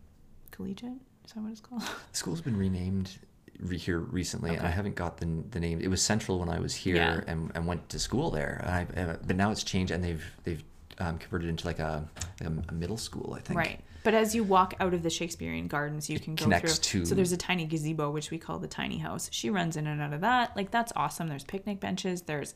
[0.52, 1.02] Collegiate.
[1.28, 1.82] Is that what it's called?
[2.12, 3.12] The school's been renamed
[3.60, 5.82] re- here recently, and I haven't got the, the name.
[5.82, 7.22] It was Central when I was here Yeah.
[7.28, 8.64] and, and went to school there.
[8.66, 10.64] I, uh, but now it's changed, and they've they've
[11.00, 12.08] um, converted into like a,
[12.40, 13.60] like a, middle school, I think.
[13.60, 13.80] Right.
[14.04, 17.02] But as you walk out of the Shakespearean Gardens, you can go connects through.
[17.02, 19.30] to- So there's a tiny gazebo, which we call the tiny house.
[19.34, 20.56] She runs in and out of that.
[20.56, 21.28] Like that's awesome.
[21.28, 22.22] There's picnic benches.
[22.22, 22.56] There's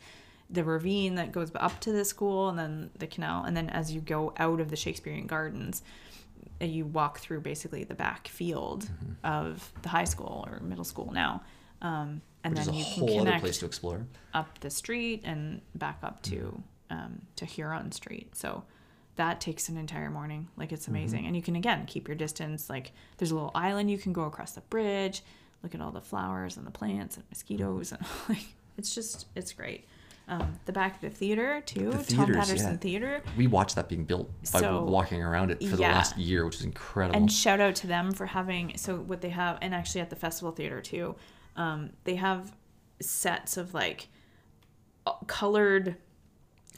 [0.50, 3.44] the ravine that goes up to the school, and then the canal.
[3.44, 5.84] And then as you go out of the Shakespearean Gardens,
[6.62, 9.12] uh, you walk through basically the back field Mm-hmm.
[9.26, 11.42] of the high school or middle school now.
[11.82, 14.06] Um, and Which then you can connect place to explore.
[14.34, 18.36] up the street and back up to um, to Huron Street.
[18.36, 18.64] So
[19.16, 20.48] that takes an entire morning.
[20.58, 22.70] Like it's amazing, and you can again keep your distance.
[22.70, 25.22] Like there's a little island you can go across the bridge,
[25.64, 28.46] look at all the flowers and the plants and mosquitoes, and like
[28.78, 29.86] it's just it's great.
[30.28, 32.78] Um, the back of the theater too, The Tom Patterson yeah.
[32.78, 33.22] Theater.
[33.36, 36.56] We watched that being built by So- walking around it for the last year, which
[36.56, 37.18] is incredible.
[37.20, 40.16] And shout out to them for having so what they have, and actually at the
[40.16, 41.16] festival theater too,
[41.58, 42.54] um, they have
[43.02, 44.08] sets of like
[45.06, 45.98] uh, colored.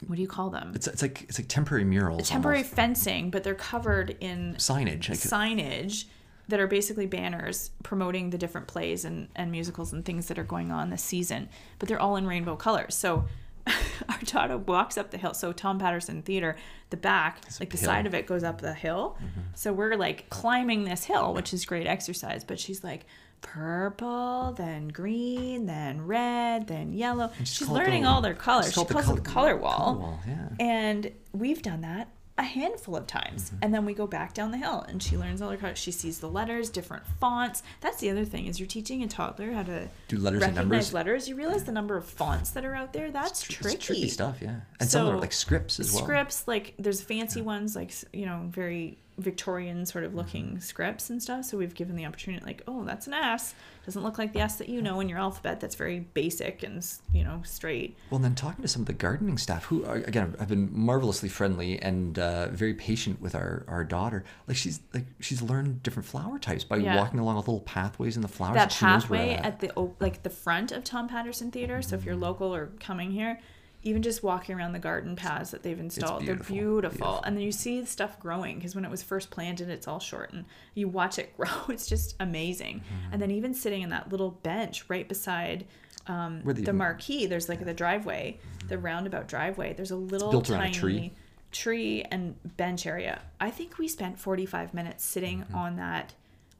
[0.08, 0.72] What do you call them?
[0.74, 2.74] it's, it's like it's like temporary murals, temporary almost.
[2.74, 5.08] fencing, but they're covered in signage.
[5.10, 6.06] Signage
[6.48, 10.44] that are basically banners promoting the different plays and, and musicals and things that are
[10.44, 11.48] going on this season.
[11.78, 12.94] But they're all in rainbow colors.
[12.94, 13.24] So
[13.66, 15.32] our daughter walks up the hill.
[15.34, 16.56] So Tom Patterson Theater,
[16.90, 17.86] the back, like the hill.
[17.86, 19.16] side of it goes up the hill.
[19.18, 19.40] Mm-hmm.
[19.54, 22.44] So we're like climbing this hill, which is great exercise.
[22.44, 23.06] But she's like
[23.40, 27.30] purple, then green, then red, then yellow.
[27.40, 28.68] She's it the- learning all their colors.
[28.68, 29.76] She call it the calls it the color- color wall.
[29.78, 30.48] color wall, yeah.
[30.60, 33.44] And we've done that a handful of times.
[33.50, 33.56] Mm-hmm.
[33.62, 35.78] And then we go back down the hill and she learns all her colors.
[35.78, 37.62] She sees the letters, different fonts.
[37.80, 40.56] That's the other thing is you're teaching a toddler how to Do letters and recognize
[40.56, 40.92] numbers.
[40.94, 41.28] letters.
[41.28, 43.12] You realize the number of fonts that are out there.
[43.12, 43.76] That's It's tricky.
[43.78, 44.60] tricky stuff, yeah.
[44.80, 46.02] And some of them are like scripts as well.
[46.02, 50.58] Scripts, like there's fancy ones, like you know, very Victorian sort of looking Mm-hmm.
[50.58, 51.44] scripts and stuff.
[51.44, 53.54] So we've given the opportunity, like, oh, that's an S.
[53.86, 55.60] Doesn't look like the S that you know in your alphabet.
[55.60, 57.96] That's very basic and you know straight.
[58.10, 61.28] Well, then talking to some of the gardening staff, who are, again have been marvelously
[61.28, 64.24] friendly and uh, very patient with our, our daughter.
[64.48, 66.96] Like she's like she's learned different flower types by Yeah.
[66.96, 68.54] walking along with little pathways in the flowers.
[68.56, 69.44] that and she knows where pathway at.
[69.44, 71.82] at the like the front of Tom Patterson Theater.
[71.82, 73.38] So if you're local or coming here,
[73.84, 76.90] even just walking around the garden paths that they've installed, they're beautiful, beautiful.
[76.98, 77.22] beautiful.
[77.24, 80.00] And then you see the stuff growing because when it was first planted, it's all
[80.00, 81.48] short, and you watch it grow.
[81.68, 82.80] It's just amazing.
[82.80, 83.12] Mm-hmm.
[83.12, 85.66] And then even sitting in that little bench right beside.
[86.06, 89.72] Um, the- the marquee, there's like the driveway, the roundabout driveway.
[89.72, 91.12] There's a little built around a tiny tree.
[91.50, 93.22] tree and bench area.
[93.40, 95.54] I think we spent 45 minutes sitting Mm-hmm.
[95.54, 96.12] on that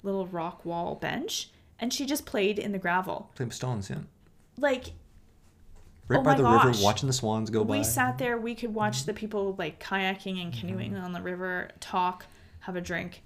[0.03, 3.31] little rock wall bench and she just played in the gravel.
[3.35, 3.99] Playing with stones, yeah.
[4.59, 4.93] Like
[6.09, 6.65] Right Oh by the gosh.
[6.67, 7.79] river, watching the swans go by.
[7.79, 11.05] we sat there, we could watch the people like kayaking and canoeing Mm-hmm.
[11.05, 12.27] on the river, talk,
[12.61, 13.23] have a drink,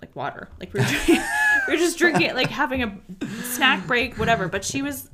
[0.00, 0.48] like water.
[0.58, 1.22] Like we were, drinking,
[1.68, 2.98] we were just drinking, like having a
[3.44, 4.48] snack break, whatever.
[4.48, 5.08] But she was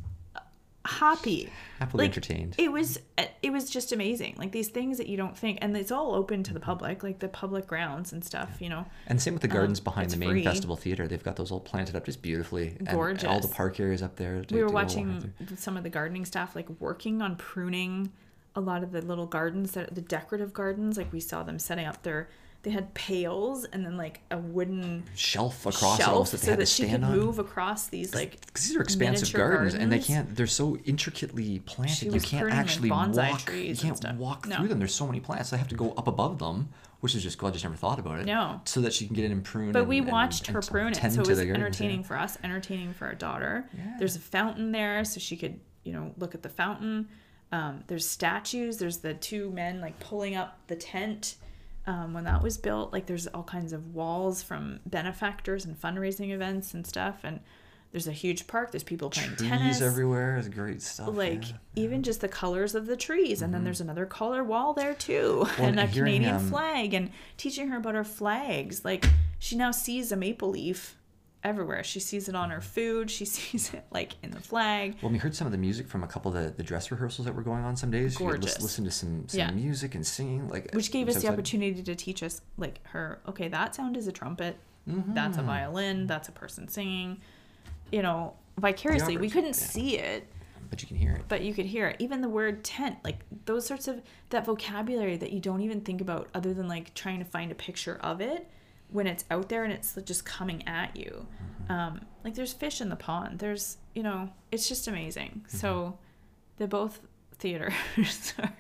[0.85, 1.51] happy.
[1.79, 2.55] Happily like, entertained.
[2.59, 2.99] It was
[3.43, 4.35] it was just amazing.
[4.39, 7.19] Like these things that you don't think, and it's all open to the public, like
[7.19, 8.57] the public grounds and stuff.
[8.61, 10.45] You know, And same with the gardens behind um, it's the main free.
[10.45, 11.09] festival theater.
[11.09, 12.77] They've got those all planted up just beautifully.
[12.87, 14.45] And all the park areas up there.
[14.51, 18.13] we were watching some of the gardening staff like working on pruning
[18.55, 21.87] a lot of the little gardens that the decorative gardens like we saw them setting
[21.87, 22.29] up their
[22.63, 26.61] they had pails and then like a wooden shelf across shelf that they so had
[26.61, 27.17] that to she could on.
[27.19, 30.35] move across these like because these are expansive gardens, and they can't.
[30.37, 32.15] They're so intricately planted.
[32.15, 33.41] You can't pruning, like, actually bonsai walk.
[33.41, 34.17] trees You and can't stuff.
[34.17, 34.57] walk No.
[34.57, 34.79] through them.
[34.79, 35.51] There's so many plants.
[35.51, 36.69] They have to go up above them,
[37.01, 37.49] which is just God.
[37.49, 38.27] I just never thought about it.
[38.27, 38.61] No.
[38.65, 39.73] So that she can get in and prune.
[39.73, 41.45] but and- we and- watched and her prune it tend so it to was the
[41.47, 41.67] gardens, yeah.
[41.67, 43.97] entertaining for us entertaining for our daughter Yeah.
[43.99, 47.09] there's a fountain there so she could you know look at the fountain
[47.51, 48.79] Um, there's statues.
[48.79, 51.35] There's the two men like pulling up the tent
[51.87, 52.93] um, when that was built.
[52.93, 57.21] Like there's all kinds of walls from benefactors and fundraising events and stuff.
[57.25, 57.41] And
[57.93, 58.71] there's a huge park.
[58.73, 59.81] There's people playing Trees tennis.
[59.83, 61.15] everywhere is great stuff.
[61.15, 61.57] Like yeah.
[61.77, 65.45] even just the colors of the trees, and then there's another color wall there too,
[65.45, 65.53] Mm-hmm.
[65.63, 68.83] Well, and a hearing, Canadian um, flag, and teaching her about our flags.
[68.85, 69.05] Like
[69.39, 70.97] she now sees a maple leaf
[71.45, 71.83] everywhere.
[71.85, 73.11] She sees it on her food.
[73.11, 74.97] She sees it like in the flag.
[75.03, 77.27] Well, we heard some of the music from a couple of the, the dress rehearsals
[77.27, 78.15] that were going on some days.
[78.19, 78.61] You Gorgeous.
[78.61, 79.51] listen to some, some Yeah.
[79.51, 83.49] music and singing, like which gave us the opportunity to teach us like her okay
[83.49, 85.41] that sound is a trumpet that's Mm-hmm.
[85.41, 87.21] a violin that's a person singing
[87.93, 89.67] you know vicariously we couldn't yeah.
[89.67, 90.27] see it
[90.71, 91.23] but you can hear it.
[91.29, 95.17] but you could hear it even the word tent like those sorts of that vocabulary
[95.17, 98.21] that you don't even think about other than like trying to find a picture of
[98.21, 98.49] it
[98.93, 101.27] when it's out there and it's just coming at you.
[101.69, 103.39] Um, like there's fish in the pond.
[103.39, 105.45] There's you know it's just amazing.
[105.49, 105.99] So
[106.57, 107.01] they're both
[107.39, 107.75] theaters.
[108.39, 108.53] Are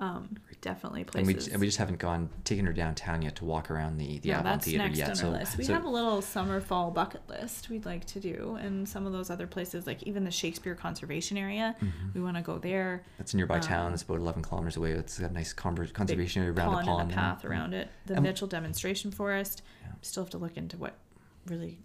[0.00, 3.44] um, definitely And we, places and we just haven't gone taken her downtown yet to
[3.44, 5.10] walk around the the yeah, Avon Theater next yet.
[5.10, 5.58] on so, our list.
[5.58, 9.06] We so have a little summer fall bucket list we'd like to do, and some
[9.06, 12.08] of those other places, like even the Shakespeare Conservation Area, Mm-hmm.
[12.14, 13.04] we want to go there.
[13.18, 13.92] that's a nearby town.
[13.92, 14.92] It's about 11 kilometers away.
[14.92, 17.02] It's got a nice conservation area around pond, the pond.
[17.02, 17.20] and a yeah.
[17.20, 17.88] path around it.
[18.06, 19.62] The And- Mitchell Demonstration Forest.
[19.82, 19.88] Yeah.
[20.02, 20.94] Still have to look into what
[21.46, 21.78] really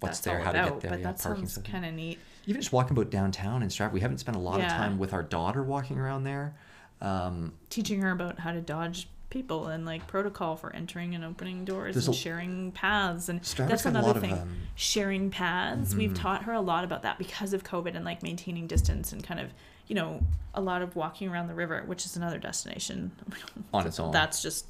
[0.00, 2.18] What's that's there, how to get there, but yeah, that sounds kind of neat.
[2.46, 5.12] Even just walking about downtown in Stratford, we haven't spent a lot of time with
[5.12, 6.56] our daughter walking around there.
[7.02, 11.64] Um, Teaching her about how to dodge people and like protocol for entering and opening
[11.64, 14.52] doors and a- sharing paths and that's another of, thing um, Mm-hmm.
[14.74, 18.66] sharing paths we've taught her a lot about that because of covid and like maintaining
[18.66, 19.48] distance and kind of
[19.86, 20.20] you know
[20.54, 23.10] a lot of walking around the river which is another destination
[23.72, 24.10] on its own.
[24.12, 24.66] that's just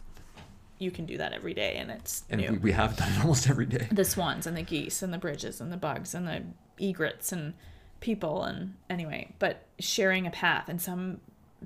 [0.78, 3.18] you can do that every day and it's and new we, we have done it
[3.22, 3.88] almost every day.
[3.90, 6.40] the swans and the geese and the bridges and the bugs and the
[6.78, 7.54] egrets and
[7.98, 11.20] people and anyway but sharing a path and some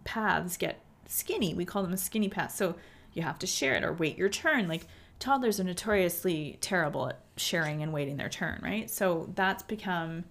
[0.05, 1.55] paths get skinny.
[1.55, 2.55] We call them a skinny path.
[2.55, 2.77] So
[3.13, 4.69] you have to share it or wait your turn.
[4.69, 4.87] Like
[5.19, 8.91] toddlers are notoriously terrible at sharing and waiting their turn right?
[8.91, 10.25] So that's become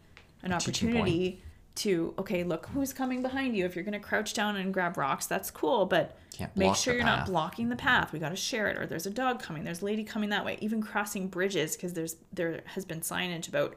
[0.44, 1.42] an opportunity
[1.76, 3.66] to okay look who's coming behind you.
[3.66, 6.18] If you're going to crouch down and grab rocks that's cool but
[6.56, 8.14] make sure you're not blocking the path.
[8.14, 8.78] We got to share it.
[8.78, 10.58] Or there's a dog coming there's a lady coming that way.
[10.62, 13.76] Even crossing bridges because there's there has been signage about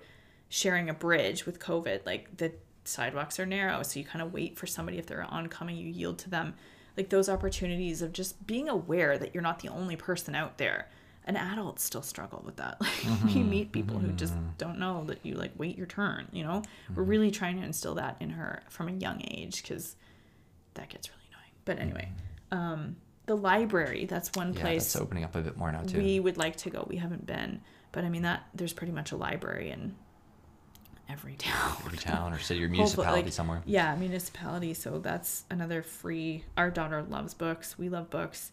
[0.49, 2.07] sharing a bridge with covid.
[2.07, 2.53] Like the
[2.89, 6.19] sidewalks are narrow so you kind of wait for somebody if they're oncoming you yield
[6.21, 6.55] to them.
[6.97, 10.89] Like those opportunities of just being aware that you're not the only person out there.
[11.25, 12.79] And adults still struggle with that.
[12.81, 13.27] Like Mm-hmm.
[13.27, 16.63] we meet people who just don't know that you like wait your turn you know?
[16.95, 17.11] We're Mm-hmm.
[17.11, 19.95] really trying to instill that in her from a young age because
[20.75, 21.53] that gets really annoying.
[21.65, 22.09] But anyway
[22.51, 25.99] um the library that's one Yeah, place that's opening up a bit more now too.
[25.99, 26.87] we would like to go.
[26.89, 27.61] We haven't been
[27.93, 29.95] but i mean that there's pretty much a library in
[31.09, 33.63] every town Every town or city or municipality like, somewhere.
[33.67, 34.75] Yeah, municipality.
[34.75, 36.45] So that's another free.
[36.57, 37.79] Our daughter loves books.
[37.79, 38.53] We love books.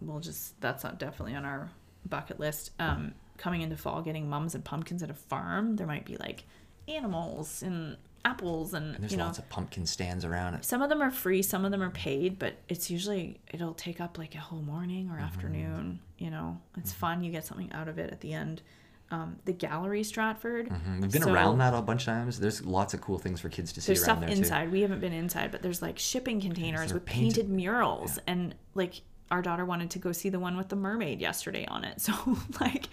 [0.00, 1.70] We'll just that's not definitely on our
[2.08, 2.70] bucket list.
[2.78, 5.76] Um, coming into fall, getting mums and pumpkins at a farm.
[5.76, 6.44] There might be like
[6.88, 10.64] animals and apples and, And there's you know lots of pumpkin stands around it.
[10.64, 14.00] some of them are free, some of them are paid, but it's usually it'll take
[14.00, 16.00] up like a whole morning or afternoon.
[16.18, 17.22] You know, it's fun.
[17.22, 18.62] You get something out of it at the end.
[19.10, 20.68] Um, the gallery Stratford.
[20.68, 21.00] Mhm.
[21.02, 22.40] We've been So- around that a bunch of times.
[22.40, 24.72] There's lots of cool things for kids to see there's stuff there inside.
[24.72, 29.02] We haven't been inside, but there's like shipping containers with painted, painted- murals and like
[29.30, 32.00] our daughter wanted to go see the one with the mermaid yesterday on it.
[32.06, 32.12] So
[32.60, 32.88] like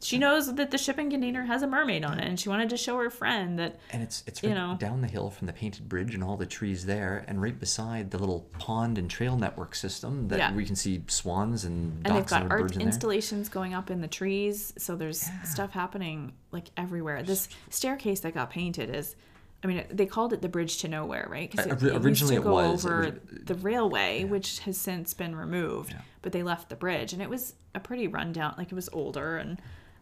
[0.00, 2.76] she knows that the shipping container has a mermaid on it and she wanted to
[2.76, 3.78] show her friend that.
[3.90, 4.76] And it's it's you know.
[4.78, 8.10] down the hill from the painted bridge and all the trees there, and right beside
[8.10, 10.54] the little pond and trail network system that Yeah.
[10.54, 12.88] we can see swans and and they've got and art birds in there.
[12.88, 14.72] installations going up in the trees.
[14.78, 17.22] So there's stuff happening like everywhere.
[17.22, 19.16] This staircase that got painted is
[19.64, 21.50] I mean, they called it the bridge to nowhere, right?
[21.50, 22.84] Because Uh, it, ori- it used originally to it go was.
[22.84, 23.12] It over was-
[23.46, 25.92] the railway, which has since been removed.
[25.92, 26.02] Yeah.
[26.22, 28.54] But they left the bridge, and it was a pretty rundown.
[28.58, 29.60] Like it was older, and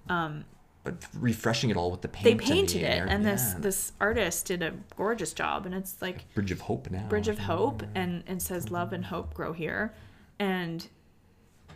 [0.09, 0.45] um,
[0.85, 2.25] But refreshing it all with the paint.
[2.25, 3.09] they and the painted it.
[3.09, 3.61] And this yeah.
[3.61, 7.07] this artist did a gorgeous job, and it's like Bridge of Hope now.
[7.09, 9.95] Bridge of Hope, and and says love and hope grow here,
[10.41, 10.89] and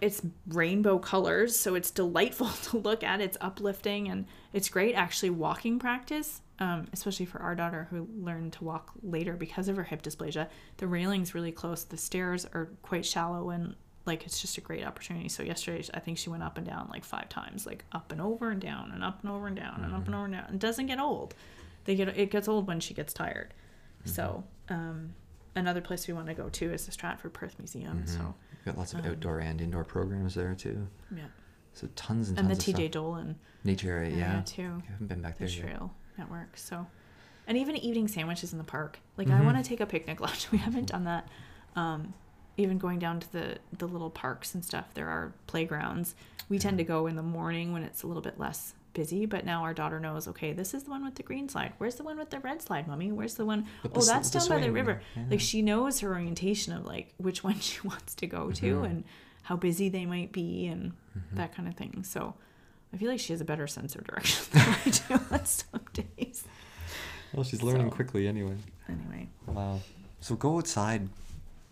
[0.00, 3.20] it's rainbow colors, so it's delightful to look at.
[3.20, 8.52] It's uplifting, and it's great actually walking practice, um, especially for our daughter who learned
[8.54, 10.48] to walk later because of her hip dysplasia.
[10.78, 11.84] The railing's really close.
[11.84, 13.74] The stairs are quite shallow, and
[14.06, 15.28] like it's just a great opportunity.
[15.28, 18.20] So yesterday, I think she went up and down like five times, like up and
[18.20, 20.44] over and down and up and over and down and up and over and down.
[20.54, 21.34] It doesn't get old.
[21.84, 23.52] They get it gets old when she gets tired.
[24.04, 25.12] So um,
[25.56, 28.06] another place we want to go to is the Stratford Perth Museum.
[28.06, 30.86] So We've got lots of outdoor and indoor programs there too.
[31.14, 31.24] yeah,
[31.72, 32.48] So tons and tons.
[32.50, 32.90] and the of TJ.
[32.92, 34.42] Dolan Nature area, yeah.
[34.44, 34.82] too.
[34.88, 35.80] I haven't been back The there yet.
[36.18, 36.56] Network.
[36.56, 36.86] So
[37.48, 38.98] and even eating sandwiches in the park.
[39.16, 39.40] Like Mm-hmm.
[39.42, 40.50] I want to take a picnic lunch.
[40.50, 41.28] We haven't done that.
[41.76, 42.14] Um,
[42.56, 44.86] even going down to the the little parks and stuff.
[44.94, 46.14] There are playgrounds.
[46.48, 49.26] We tend to go in the morning when it's a little bit less busy.
[49.26, 50.26] But now our daughter knows.
[50.28, 51.72] Okay, this is the one with the green slide.
[51.78, 53.12] Where's the one with the red slide, mommy?
[53.12, 55.02] Where's the one oh the s- that's the down by the river.
[55.16, 55.24] yeah.
[55.30, 58.84] Like she knows her orientation of like which one she wants to go to Mm-hmm.
[58.84, 59.04] and
[59.42, 60.92] how busy they might be and
[61.34, 62.02] that kind of thing.
[62.04, 62.34] So.
[62.92, 65.80] I feel like she has a better sense of direction than I do on some
[65.92, 66.44] days.
[67.32, 68.56] Well, she's learning So- quickly anyway.
[68.88, 69.80] Anyway, Wow.
[70.20, 71.08] So go outside.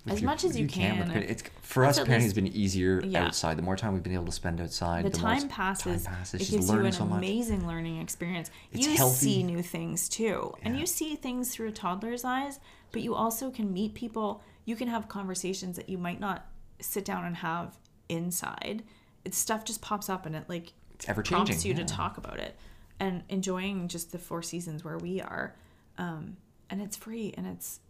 [0.06, 1.08] As your- much as you with can.
[1.08, 1.98] parent- It's for us.
[1.98, 3.24] Parenting has been easier Yeah.
[3.26, 3.56] outside.
[3.56, 6.04] The more time we've been able to spend outside, the the, more time passes.
[6.04, 6.34] Time passes.
[6.34, 8.50] It She's gives you an so amazing learning experience.
[8.72, 9.14] It's you healthy.
[9.16, 12.60] see new things too, and you see things through a toddler's eyes.
[12.92, 14.42] But you also can meet people.
[14.66, 16.46] You can have conversations that you might not
[16.80, 17.78] sit down and have
[18.10, 18.82] inside.
[19.24, 20.74] It's stuff just pops up, and it like
[21.09, 21.70] Ever prompts changing.
[21.72, 21.86] you yeah.
[21.86, 22.57] to talk about it
[23.00, 25.55] and enjoying just the four seasons where we are
[25.98, 26.36] um,
[26.70, 27.80] and it's free and it's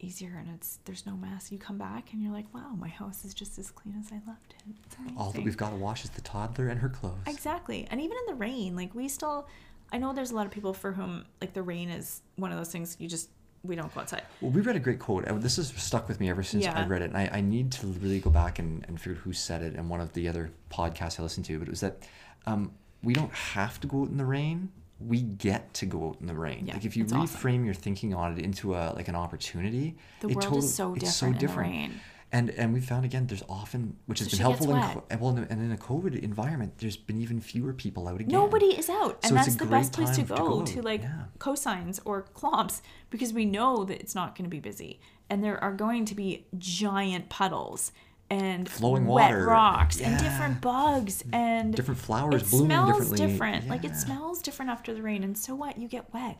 [0.00, 3.24] easier and it's there's no mess you come back and you're like wow my house
[3.24, 4.74] is just as clean as i left it
[5.16, 7.18] All that we've got to wash is the toddler and her clothes.
[7.28, 9.46] exactly and even in the rain like we still
[9.92, 12.58] i know there's a lot of people for whom like the rain is one of
[12.58, 13.28] those things you just
[13.64, 15.24] we don't go outside Well, we read a great quote.
[15.24, 17.10] and This has stuck with me ever since I read it.
[17.10, 19.76] And I, I need to really go back and, and figure out who said it
[19.76, 21.60] in one of the other podcasts I listened to.
[21.60, 21.98] But it was that
[22.46, 22.72] um,
[23.02, 24.70] we don't have to go out in the rain.
[25.00, 26.66] We get to go out in the rain.
[26.66, 27.40] Yeah, like if you it's awesome.
[27.40, 30.74] reframe your thinking on it into a like an opportunity, The it world totally- is
[30.74, 32.00] so different in the rain.
[32.34, 35.50] And and we found again, there's often which has So been helpful in well, and
[35.50, 38.32] in a COVID environment, there's been even fewer people out again.
[38.32, 40.80] Nobody is out, and a that's the best place to time to go go to,
[40.82, 41.24] like yeah.
[41.38, 42.80] Cozyn's or clomps
[43.10, 46.14] because we know that it's not going to be busy, and there are going to
[46.14, 47.92] be giant puddles
[48.32, 53.68] and Flowing wet water, rocks and different bugs and Different flowers it smells different.
[53.68, 55.78] Like it smells different after the rain, and so what?
[55.78, 56.38] You get wet.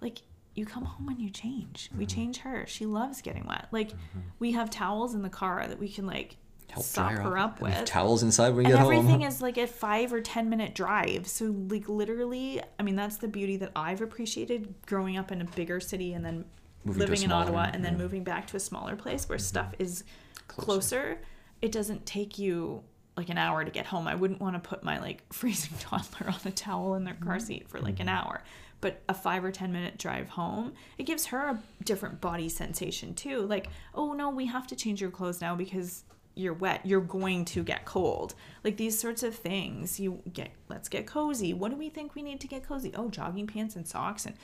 [0.00, 0.22] Like
[0.54, 1.90] you come home and you change.
[1.96, 2.14] We Mm-hmm.
[2.16, 2.64] change her.
[2.66, 3.66] She loves getting wet.
[3.72, 3.90] Like
[4.38, 6.36] we have towels in the car that we can like
[6.70, 9.22] Help sop her up And with towels inside when you and get everything home.
[9.28, 13.28] is like a five or ten minute drive so like literally i mean that's the
[13.28, 16.44] beauty that i've appreciated growing up in a bigger city and then
[16.84, 17.98] Moving living in ottawa and then yeah.
[17.98, 20.02] moving back to a smaller place where stuff is
[20.48, 20.64] Closer.
[20.64, 21.18] closer.
[21.64, 22.82] It doesn't take you
[23.16, 24.06] like an hour to get home.
[24.06, 27.36] I wouldn't want to put my like freezing toddler on a towel in their car
[27.36, 27.46] mm-hmm.
[27.46, 28.16] seat for like an mm-hmm.
[28.16, 28.42] hour.
[28.82, 33.14] But a five or ten minute drive home it gives her a different body sensation
[33.14, 33.40] too.
[33.40, 36.04] Like oh no we have to change your clothes now because
[36.34, 36.84] you're wet.
[36.84, 38.34] You're going to get cold.
[38.62, 39.98] Like these sorts of things.
[39.98, 41.54] You get let's get cozy.
[41.54, 42.92] What do we think we need to get cozy?
[42.94, 44.36] Oh jogging pants and socks and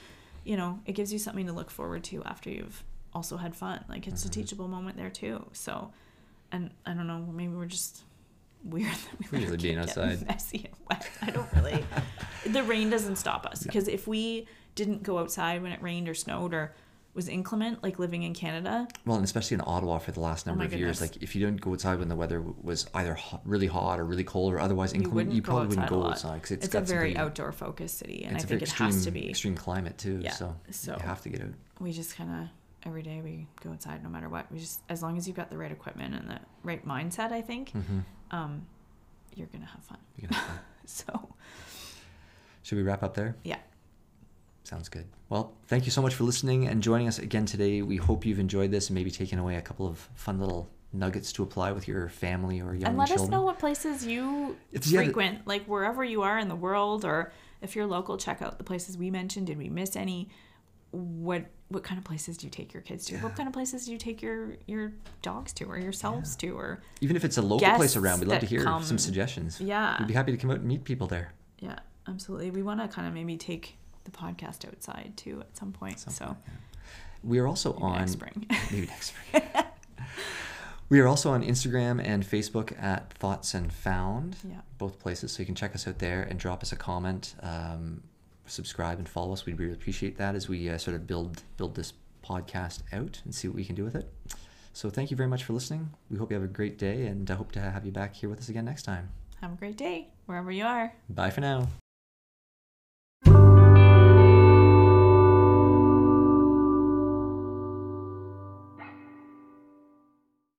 [0.42, 3.84] you know it gives you something to look forward to after you've also had fun.
[3.90, 4.40] Like it's a mm-hmm.
[4.40, 5.44] teachable moment there too.
[5.52, 5.92] So
[6.52, 8.02] and i don't know maybe we're just
[8.64, 10.26] weird that we We're usually being our kid get outside.
[10.28, 11.84] messy and wet i don't really
[12.46, 16.14] the rain doesn't stop us because if we didn't go outside when it rained or
[16.14, 16.74] snowed or
[17.12, 20.50] was inclement like living in canada Well, and especially in Ottawa for the last oh
[20.52, 23.14] number Oh of years, like if you didn't go outside when the weather was either
[23.14, 26.04] hot, really hot or really cold or otherwise you inclement, wouldn't you probably wouldn't go
[26.06, 29.04] outside because it's, it's a very outdoor focused city and i think it extreme, has
[29.04, 30.20] to be extreme climate too.
[30.22, 31.48] Yeah, So, so- you have to get out.
[31.80, 32.48] we just kind of
[32.86, 35.50] every day we go outside no matter what we just as long as you've got
[35.50, 37.98] the right equipment and the right mindset i think Mm-hmm.
[38.30, 38.66] um
[39.34, 40.58] you're gonna have fun can have fun.
[40.86, 41.28] so
[42.62, 43.36] Should we wrap up there?
[43.44, 43.58] yeah
[44.64, 45.06] Sounds good.
[45.28, 47.82] Well, thank you so much for listening and joining us again today.
[47.82, 51.32] We hope you've enjoyed this and maybe taken away a couple of fun little nuggets
[51.32, 53.26] to apply with your family or young and let children.
[53.28, 57.04] us know what places you It's- yeah, frequent like wherever you are in the world
[57.04, 60.28] or if you're local check out the places we mentioned did we miss any
[60.92, 63.86] what what kind of places do you take your kids to what kind of places
[63.86, 67.42] do you take your your dogs to or yourselves to or Even if it's a
[67.42, 69.60] local place around, we'd love to hear come- some suggestions.
[69.60, 71.32] yeah We'd be happy to come out and meet people there.
[71.60, 71.78] yeah
[72.08, 76.00] absolutely we want to kind of maybe take the podcast outside too at some point
[76.00, 76.52] Some so point, yeah.
[77.22, 79.42] We are also maybe on next spring maybe next spring.
[80.88, 84.36] we are also on Instagram and Facebook at Thoughts and Found.
[84.48, 84.62] Yeah.
[84.78, 88.02] Both places, so you can check us out there and drop us a comment, um,
[88.50, 89.46] subscribe and follow us.
[89.46, 91.92] We'd really appreciate that as we uh, sort of build build this
[92.24, 94.12] podcast out and see what we can do with it.
[94.72, 95.90] So thank you very much for listening.
[96.10, 98.28] We hope you have a great day, and I hope to have you back here
[98.30, 99.10] with us again next time.
[99.40, 101.68] have a great day wherever you are Bye for now.